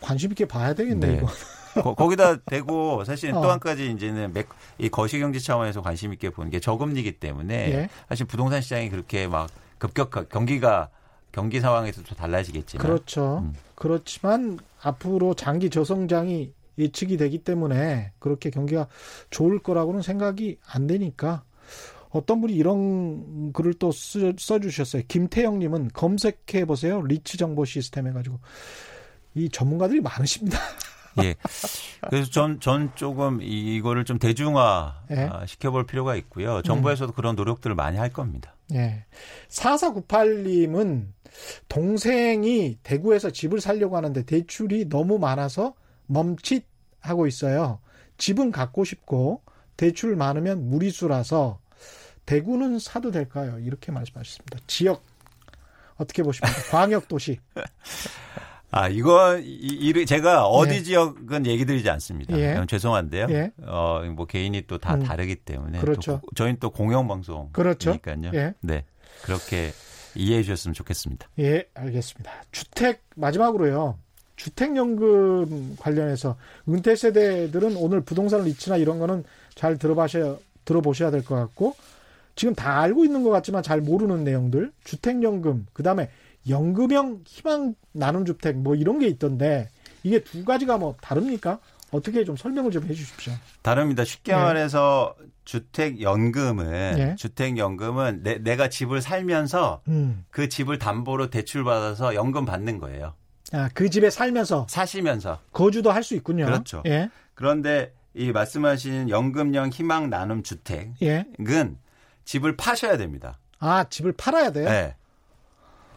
관심 0.00 0.30
있게 0.32 0.46
봐야 0.46 0.74
되겠네 0.74 1.06
네. 1.06 1.16
이거. 1.16 1.94
거, 1.94 2.08
기다 2.08 2.36
대고 2.36 3.04
사실 3.04 3.34
어. 3.34 3.40
또한 3.40 3.58
가지 3.58 3.90
이제는 3.90 4.32
이 4.78 4.88
거시경제 4.88 5.38
차원에서 5.40 5.82
관심 5.82 6.12
있게 6.12 6.30
보는 6.30 6.50
게 6.50 6.60
저금리기 6.60 7.18
때문에 7.18 7.54
예. 7.72 7.88
사실 8.08 8.26
부동산 8.26 8.60
시장이 8.60 8.90
그렇게 8.90 9.26
막 9.26 9.50
급격 9.78 10.28
경기가 10.28 10.90
경기 11.32 11.60
상황에서 11.60 12.02
도 12.02 12.14
달라지겠지만 12.14 12.86
그렇죠. 12.86 13.38
음. 13.42 13.54
그렇지만 13.74 14.58
앞으로 14.82 15.34
장기 15.34 15.68
저성장이 15.68 16.52
예측이 16.78 17.16
되기 17.16 17.38
때문에 17.38 18.12
그렇게 18.18 18.50
경기가 18.50 18.86
좋을 19.30 19.58
거라고는 19.58 20.02
생각이 20.02 20.58
안 20.66 20.86
되니까 20.86 21.42
어떤 22.10 22.40
분이 22.40 22.54
이런 22.54 23.52
글을 23.52 23.74
또 23.74 23.90
써주셨어요. 23.90 25.02
김태영님은 25.08 25.90
검색해 25.92 26.64
보세요. 26.66 27.02
리치 27.02 27.36
정보 27.36 27.64
시스템 27.64 28.06
해가지고 28.06 28.38
이 29.34 29.48
전문가들이 29.48 30.00
많으십니다. 30.00 30.58
예. 31.22 31.36
그래서 32.08 32.30
전, 32.30 32.60
전 32.60 32.90
조금 32.96 33.40
이거를 33.40 34.04
좀 34.04 34.18
대중화 34.18 35.02
예. 35.10 35.30
시켜볼 35.46 35.86
필요가 35.86 36.16
있고요. 36.16 36.62
정부에서도 36.62 37.12
음. 37.12 37.14
그런 37.14 37.36
노력들을 37.36 37.74
많이 37.76 37.98
할 37.98 38.10
겁니다. 38.10 38.54
예. 38.72 39.04
4498님은 39.48 41.06
동생이 41.68 42.78
대구에서 42.82 43.30
집을 43.30 43.60
살려고 43.60 43.96
하는데 43.96 44.22
대출이 44.24 44.88
너무 44.88 45.18
많아서 45.18 45.74
멈칫하고 46.06 47.26
있어요. 47.26 47.80
집은 48.18 48.50
갖고 48.50 48.84
싶고 48.84 49.42
대출 49.76 50.16
많으면 50.16 50.68
무리수라서 50.68 51.58
대구는 52.26 52.78
사도 52.78 53.10
될까요? 53.10 53.58
이렇게 53.58 53.92
말씀하셨습니다. 53.92 54.58
지역 54.66 55.02
어떻게 55.96 56.22
보십니까? 56.22 56.54
광역 56.70 57.08
도시. 57.08 57.38
아, 58.76 58.88
이거, 58.88 59.38
이, 59.38 60.04
제가 60.04 60.46
어디 60.48 60.74
예. 60.74 60.82
지역은 60.82 61.46
얘기 61.46 61.64
드리지 61.64 61.88
않습니다. 61.90 62.36
예. 62.38 62.60
죄송한데요. 62.68 63.26
예. 63.30 63.52
어, 63.62 64.02
뭐 64.16 64.26
개인이 64.26 64.60
또다 64.66 64.94
음. 64.96 65.02
다르기 65.04 65.36
때문에. 65.36 65.78
그렇죠. 65.78 66.20
또 66.24 66.28
저희는 66.34 66.58
또 66.58 66.70
공영방송. 66.70 67.50
그렇죠. 67.52 67.96
그러니까요. 68.02 68.32
예. 68.34 68.54
네. 68.60 68.84
그렇게 69.22 69.70
이해해 70.16 70.42
주셨으면 70.42 70.74
좋겠습니다. 70.74 71.28
예, 71.38 71.64
알겠습니다. 71.74 72.32
주택, 72.50 73.04
마지막으로요. 73.14 73.96
주택연금 74.36 75.76
관련해서 75.78 76.36
은퇴 76.68 76.96
세대들은 76.96 77.76
오늘 77.76 78.00
부동산 78.00 78.42
리츠나 78.42 78.76
이런 78.76 78.98
거는 78.98 79.22
잘 79.54 79.78
들어보셔야, 79.78 80.36
들어보셔야 80.64 81.12
될 81.12 81.22
것 81.22 81.36
같고 81.36 81.76
지금 82.34 82.54
다 82.56 82.80
알고 82.80 83.04
있는 83.04 83.22
것 83.22 83.30
같지만 83.30 83.62
잘 83.62 83.80
모르는 83.80 84.24
내용들 84.24 84.72
주택연금 84.82 85.66
그 85.72 85.84
다음에 85.84 86.10
연금형 86.48 87.22
희망 87.26 87.74
나눔 87.92 88.24
주택 88.24 88.56
뭐 88.56 88.74
이런 88.74 88.98
게 88.98 89.06
있던데 89.06 89.68
이게 90.02 90.18
두 90.22 90.44
가지가 90.44 90.78
뭐 90.78 90.94
다릅니까? 91.00 91.58
어떻게 91.90 92.24
좀 92.24 92.36
설명을 92.36 92.70
좀 92.72 92.84
해주십시오. 92.84 93.32
다릅니다. 93.62 94.04
쉽게 94.04 94.32
네. 94.32 94.38
말해서 94.38 95.14
주택 95.44 96.00
연금은 96.00 96.96
네. 96.96 97.14
주택 97.16 97.56
연금은 97.56 98.22
내, 98.22 98.56
가 98.56 98.68
집을 98.68 99.00
살면서 99.00 99.82
음. 99.88 100.24
그 100.30 100.48
집을 100.48 100.78
담보로 100.78 101.30
대출 101.30 101.62
받아서 101.62 102.14
연금 102.16 102.44
받는 102.44 102.78
거예요. 102.78 103.14
아, 103.52 103.68
그 103.74 103.88
집에 103.90 104.10
살면서 104.10 104.66
사시면서 104.68 105.38
거주도 105.52 105.92
할 105.92 106.02
수 106.02 106.14
있군요. 106.16 106.46
그렇죠. 106.46 106.82
예. 106.86 107.10
그런데 107.34 107.92
이 108.14 108.32
말씀하신 108.32 109.08
연금형 109.08 109.68
희망 109.68 110.10
나눔 110.10 110.42
주택은 110.42 110.94
예. 111.02 111.26
집을 112.24 112.56
파셔야 112.56 112.96
됩니다. 112.96 113.38
아, 113.60 113.84
집을 113.84 114.12
팔아야 114.12 114.50
돼요? 114.50 114.68
네. 114.68 114.94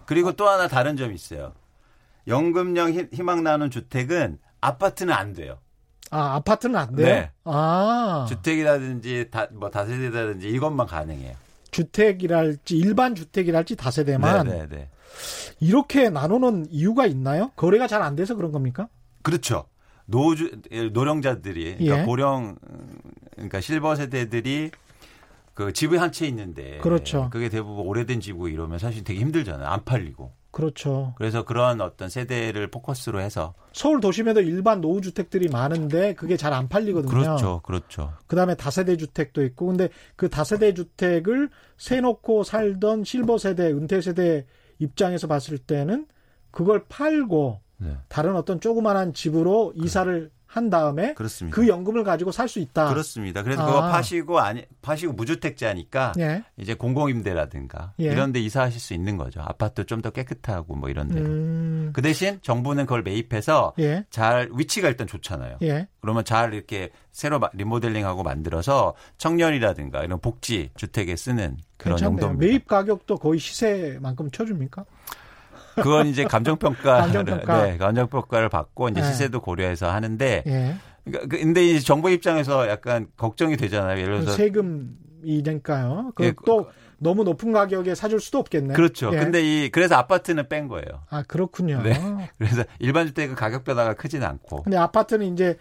그리고 0.08 0.32
또 0.32 0.48
하나 0.50 0.68
다른 0.68 0.96
점이 0.98 1.14
있어요. 1.14 1.54
연금형 2.28 3.08
희망 3.14 3.44
나눔 3.44 3.70
주택은 3.70 4.40
아파트는 4.62 5.14
안 5.14 5.34
돼요. 5.34 5.60
아, 6.10 6.36
아파트는 6.36 6.76
안 6.78 6.96
돼요? 6.96 7.08
네. 7.08 7.32
아. 7.44 8.26
주택이라든지 8.30 9.28
다, 9.30 9.48
뭐 9.52 9.70
다세대라든지 9.70 10.48
이것만 10.50 10.88
가능해요. 10.88 11.36
주택이랄지 11.72 12.78
일반 12.78 13.16
주택이랄지 13.16 13.76
다세대만 13.76 14.48
네, 14.48 14.60
네, 14.60 14.68
네. 14.70 14.90
이렇게 15.60 16.10
나누는 16.10 16.68
이유가 16.70 17.06
있나요? 17.06 17.52
거래가 17.58 17.88
잘 17.88 18.02
안 18.02 18.16
돼서 18.16 18.34
그런 18.36 18.54
겁니까? 18.54 18.88
그렇죠. 19.24 19.66
노주 20.06 20.52
노령자들이 20.94 21.76
그러니까 21.80 22.00
예. 22.02 22.06
고령 22.06 22.56
그러니까 23.36 23.60
실버 23.60 23.96
세대들이 23.96 24.72
그 25.58 25.74
집이 25.74 25.98
한 25.98 26.12
채 26.12 26.28
있는데 26.28 26.78
그렇죠. 26.84 27.30
그게 27.32 27.50
대부분 27.50 27.84
오래된 27.88 28.22
집이고 28.22 28.48
이러면 28.48 28.78
사실 28.78 29.04
되게 29.04 29.22
힘들잖아요. 29.22 29.68
안 29.68 29.84
팔리고. 29.84 30.32
그렇죠. 30.52 31.16
그래서 31.18 31.44
그런 31.46 31.82
어떤 31.82 32.10
세대를 32.10 32.70
포커스로 32.70 33.20
해서 33.20 33.56
서울 33.74 34.00
도심에도 34.00 34.42
일반 34.42 34.82
노후 34.82 35.02
주택들이 35.02 35.50
많은데 35.50 36.14
그게 36.14 36.38
잘 36.38 36.54
안 36.54 36.68
팔리거든요. 36.70 37.10
그렇죠. 37.12 37.62
그렇죠. 37.64 38.14
그다음에 38.28 38.54
다세대 38.54 38.98
주택도 38.98 39.44
있고 39.46 39.66
근데 39.66 39.90
그 40.16 40.30
다세대 40.30 40.76
주택을 40.76 41.50
세 41.76 42.02
놓고 42.02 42.44
살던 42.44 43.04
실버 43.04 43.40
세대, 43.40 43.72
은퇴 43.72 44.00
세대 44.02 44.46
입장에서 44.78 45.26
봤을 45.26 45.58
때는 45.58 46.06
그걸 46.52 46.86
팔고 46.88 47.62
네. 47.78 47.98
다른 48.10 48.36
어떤 48.36 48.60
조그만한 48.60 49.12
집으로 49.12 49.74
이사를 49.76 50.30
한 50.48 50.70
다음에 50.70 51.14
그렇습니다. 51.14 51.54
그 51.56 51.68
연금을 51.68 52.04
가지고 52.04 52.32
살 52.32 52.48
수 52.48 52.60
있다. 52.60 52.88
그렇습니다. 52.90 53.44
그래서 53.44 53.64
아. 53.64 53.66
그거 53.66 53.82
파시고 53.82 54.40
아니 54.40 54.64
파시고 54.82 55.12
무주택자니까 55.14 56.14
예. 56.20 56.44
이제 56.56 56.74
공공임대라든가 56.74 57.94
예. 58.00 58.06
이런 58.06 58.32
데 58.32 58.40
이사하실 58.40 58.80
수 58.80 58.94
있는 58.94 59.18
거죠. 59.18 59.42
아파트 59.42 59.86
좀 59.86 60.02
더 60.02 60.10
깨끗하고 60.12 60.76
뭐 60.76 60.90
이런 60.90 61.10
데로. 61.10 61.26
음. 61.26 61.90
그 61.92 62.02
대신 62.02 62.40
정부는 62.42 62.86
그걸 62.86 63.02
매입해서 63.04 63.74
예. 63.80 64.06
잘 64.10 64.50
위치가 64.54 64.88
일단 64.88 65.08
좋잖아요. 65.08 65.58
예. 65.64 65.88
그러면 66.02 66.24
잘 66.24 66.54
이렇게 66.54 66.92
새로 67.12 67.40
리모델링하고 67.54 68.24
만들어서 68.24 68.94
청년이라든가 69.18 70.04
이런 70.04 70.20
복지 70.20 70.70
주택에 70.78 71.16
쓰는 71.16 71.58
그런 71.78 72.00
용도입니다. 72.02 72.46
매입 72.46 72.68
가격도 72.68 73.18
거의 73.18 73.40
시세만큼 73.40 74.32
쳐줍니까? 74.32 74.86
그건 75.82 76.08
이제 76.08 76.24
감정평가, 76.24 76.98
감정평가. 76.98 77.64
네, 77.64 77.78
감정평가를 77.78 78.50
받고 78.50 78.90
이제 78.90 79.02
네. 79.02 79.08
시세도 79.08 79.42
고려해서 79.42 79.90
하는데, 79.90 80.44
예. 80.46 80.76
그러니까 81.04 81.28
그, 81.30 81.42
근데 81.42 81.66
이제 81.66 81.80
정부 81.80 82.10
입장에서 82.10 82.68
약간 82.70 83.08
걱정이 83.16 83.58
되잖아요. 83.58 84.00
예를 84.00 84.20
들어서 84.22 84.38
세금이니까요. 84.38 86.12
그 86.16 86.26
예, 86.26 86.34
또 86.46 86.70
너무 86.98 87.24
높은 87.24 87.52
가격에 87.52 87.96
사줄 87.96 88.20
수도 88.20 88.40
없겠네. 88.40 88.74
그렇죠. 88.74 89.12
예. 89.14 89.18
근데 89.18 89.42
이 89.42 89.70
그래서 89.70 89.96
아파트는 89.96 90.50
뺀 90.50 90.68
거예요. 90.68 91.04
아 91.10 91.24
그렇군요. 91.24 91.82
네. 91.82 91.94
그래서 92.38 92.64
일반 92.80 93.08
주택은 93.08 93.36
가격 93.36 93.64
변화가 93.64 93.94
크진 93.94 94.24
않고. 94.24 94.64
근데 94.64 94.78
아파트는 94.78 95.32
이제 95.34 95.58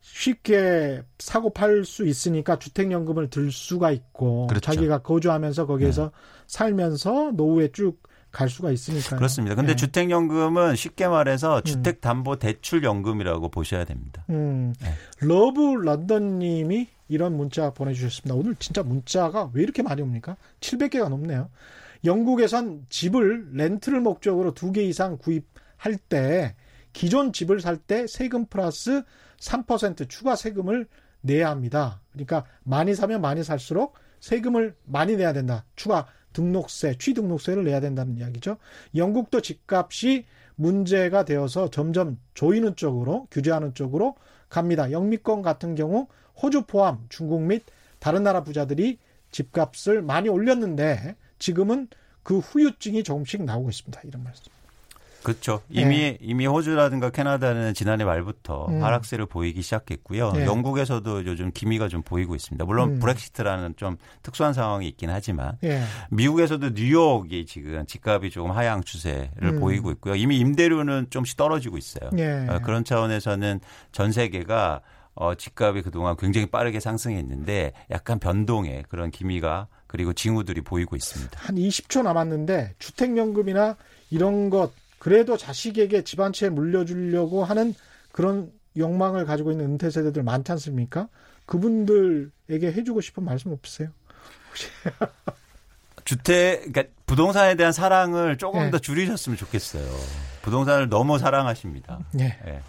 쉽게 0.00 1.02
사고 1.18 1.50
팔 1.50 1.84
수 1.84 2.06
있으니까 2.06 2.58
주택연금을 2.58 3.28
들 3.28 3.50
수가 3.50 3.90
있고 3.90 4.46
그렇죠. 4.46 4.60
자기가 4.60 4.98
거주하면서 4.98 5.66
거기에서 5.66 6.04
네. 6.04 6.10
살면서 6.46 7.32
노후에 7.34 7.68
쭉 7.72 8.00
갈 8.36 8.50
수가 8.50 8.70
있으니까 8.70 9.16
그렇습니다. 9.16 9.54
근데 9.54 9.72
네. 9.72 9.76
주택연금은 9.76 10.76
쉽게 10.76 11.08
말해서 11.08 11.56
음. 11.56 11.64
주택담보대출연금이라고 11.64 13.48
보셔야 13.48 13.86
됩니다. 13.86 14.26
음. 14.28 14.74
네. 14.78 14.90
러브 15.20 15.60
런던님이 15.76 16.86
이런 17.08 17.34
문자 17.34 17.70
보내주셨습니다. 17.70 18.34
오늘 18.34 18.54
진짜 18.56 18.82
문자가 18.82 19.50
왜 19.54 19.62
이렇게 19.62 19.82
많이 19.82 20.02
옵니까? 20.02 20.36
700개가 20.60 21.08
넘네요. 21.08 21.48
영국에선 22.04 22.84
집을 22.90 23.52
렌트를 23.54 24.00
목적으로 24.02 24.52
두 24.52 24.70
개 24.70 24.82
이상 24.82 25.16
구입할 25.16 25.96
때 26.08 26.54
기존 26.92 27.32
집을 27.32 27.60
살 27.62 27.78
때 27.78 28.06
세금 28.06 28.44
플러스 28.44 29.02
3% 29.40 30.10
추가 30.10 30.36
세금을 30.36 30.86
내야 31.22 31.48
합니다. 31.48 32.02
그러니까 32.12 32.44
많이 32.64 32.94
사면 32.94 33.22
많이 33.22 33.42
살수록 33.42 33.94
세금을 34.20 34.74
많이 34.84 35.16
내야 35.16 35.32
된다. 35.32 35.64
추가 35.74 36.06
등록세, 36.36 36.98
취등록세를 36.98 37.64
내야 37.64 37.80
된다는 37.80 38.18
이야기죠. 38.18 38.58
영국도 38.94 39.40
집값이 39.40 40.26
문제가 40.54 41.24
되어서 41.24 41.70
점점 41.70 42.18
조이는 42.34 42.76
쪽으로 42.76 43.26
규제하는 43.30 43.72
쪽으로 43.72 44.16
갑니다. 44.50 44.92
영미권 44.92 45.40
같은 45.40 45.74
경우 45.74 46.08
호주 46.42 46.62
포함 46.66 47.06
중국 47.08 47.40
및 47.42 47.64
다른 47.98 48.22
나라 48.22 48.44
부자들이 48.44 48.98
집값을 49.30 50.02
많이 50.02 50.28
올렸는데 50.28 51.16
지금은 51.38 51.88
그 52.22 52.38
후유증이 52.38 53.02
조금씩 53.02 53.44
나오고 53.44 53.70
있습니다. 53.70 54.02
이런 54.04 54.22
말씀. 54.22 54.55
그렇죠. 55.26 55.60
이미 55.68 55.96
네. 55.96 56.18
이미 56.20 56.46
호주라든가 56.46 57.10
캐나다는 57.10 57.74
지난해 57.74 58.04
말부터 58.04 58.66
음. 58.68 58.80
하락세를 58.80 59.26
보이기 59.26 59.60
시작했고요. 59.60 60.30
네. 60.30 60.44
영국에서도 60.44 61.26
요즘 61.26 61.50
기미가 61.50 61.88
좀 61.88 62.02
보이고 62.02 62.36
있습니다. 62.36 62.64
물론 62.64 62.90
음. 62.90 62.98
브렉시트라는 63.00 63.74
좀 63.76 63.96
특수한 64.22 64.52
상황이 64.52 64.86
있긴 64.86 65.10
하지만 65.10 65.58
네. 65.62 65.82
미국에서도 66.12 66.70
뉴욕이 66.76 67.44
지금 67.46 67.84
집값이 67.86 68.30
조금 68.30 68.52
하향 68.52 68.84
추세를 68.84 69.54
음. 69.54 69.58
보이고 69.58 69.90
있고요. 69.90 70.14
이미 70.14 70.38
임대료는 70.38 71.08
좀씩 71.10 71.36
떨어지고 71.36 71.76
있어요. 71.76 72.08
예. 72.18 72.46
어, 72.48 72.60
그런 72.62 72.84
차원에서는 72.84 73.58
전 73.90 74.12
세계가 74.12 74.80
어, 75.16 75.34
집값이 75.34 75.82
그동안 75.82 76.14
굉장히 76.16 76.46
빠르게 76.46 76.78
상승했는데 76.78 77.72
약간 77.90 78.20
변동의 78.20 78.84
그런 78.88 79.10
기미가 79.10 79.66
그리고 79.88 80.12
징후들이 80.12 80.60
보이고 80.60 80.94
있습니다. 80.94 81.40
한 81.40 81.56
20초 81.56 82.04
남았는데 82.04 82.74
주택연금이나 82.78 83.74
이런 84.10 84.50
것 84.50 84.70
그래도 85.06 85.36
자식에게 85.36 86.02
집한채 86.02 86.48
물려주려고 86.48 87.44
하는 87.44 87.76
그런 88.10 88.50
욕망을 88.76 89.24
가지고 89.24 89.52
있는 89.52 89.66
은퇴 89.66 89.88
세대들 89.88 90.24
많지 90.24 90.50
않습니까? 90.50 91.08
그분들에게 91.46 92.72
해주고 92.72 93.00
싶은 93.00 93.22
말씀 93.22 93.52
없으세요? 93.52 93.90
주택, 96.04 96.72
그러니까 96.72 96.92
부동산에 97.06 97.54
대한 97.54 97.72
사랑을 97.72 98.36
조금 98.36 98.62
네. 98.62 98.70
더 98.72 98.80
줄이셨으면 98.80 99.38
좋겠어요. 99.38 99.84
부동산을 100.42 100.88
너무 100.88 101.18
사랑하십니다. 101.18 102.00
네. 102.12 102.36
네. 102.44 102.60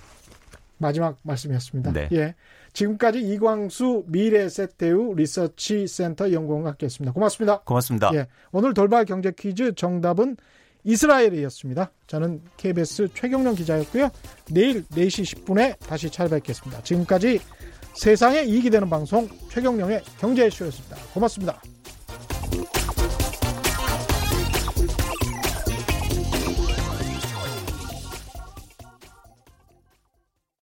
마지막 0.78 1.18
말씀이었습니다. 1.24 1.92
네. 1.92 2.08
예. 2.12 2.36
지금까지 2.72 3.20
이광수 3.20 4.04
미래세대우 4.06 5.16
리서치 5.16 5.88
센터 5.88 6.32
연구원과 6.32 6.70
함께했습니다. 6.70 7.14
고맙습니다. 7.14 7.62
고맙습니다. 7.62 8.12
예. 8.14 8.28
오늘 8.52 8.76
돌발 8.76 9.06
경제 9.06 9.32
퀴즈 9.32 9.74
정답은 9.74 10.38
이스라엘이었습니다. 10.84 11.92
저는 12.08 12.42
KBS 12.58 13.10
최경령 13.14 13.56
기자였고요. 13.56 14.10
내일 14.52 14.86
4시 14.86 15.44
10분에 15.44 15.78
다시 15.80 16.10
찾아뵙겠습니다. 16.10 16.84
지금까지 16.84 17.40
세상에 17.96 18.44
이익이 18.44 18.70
되는 18.70 18.90
방송 18.90 19.28
최경령의 19.50 20.04
경제쇼였습니다. 20.20 20.98
고맙습니다. 21.14 21.62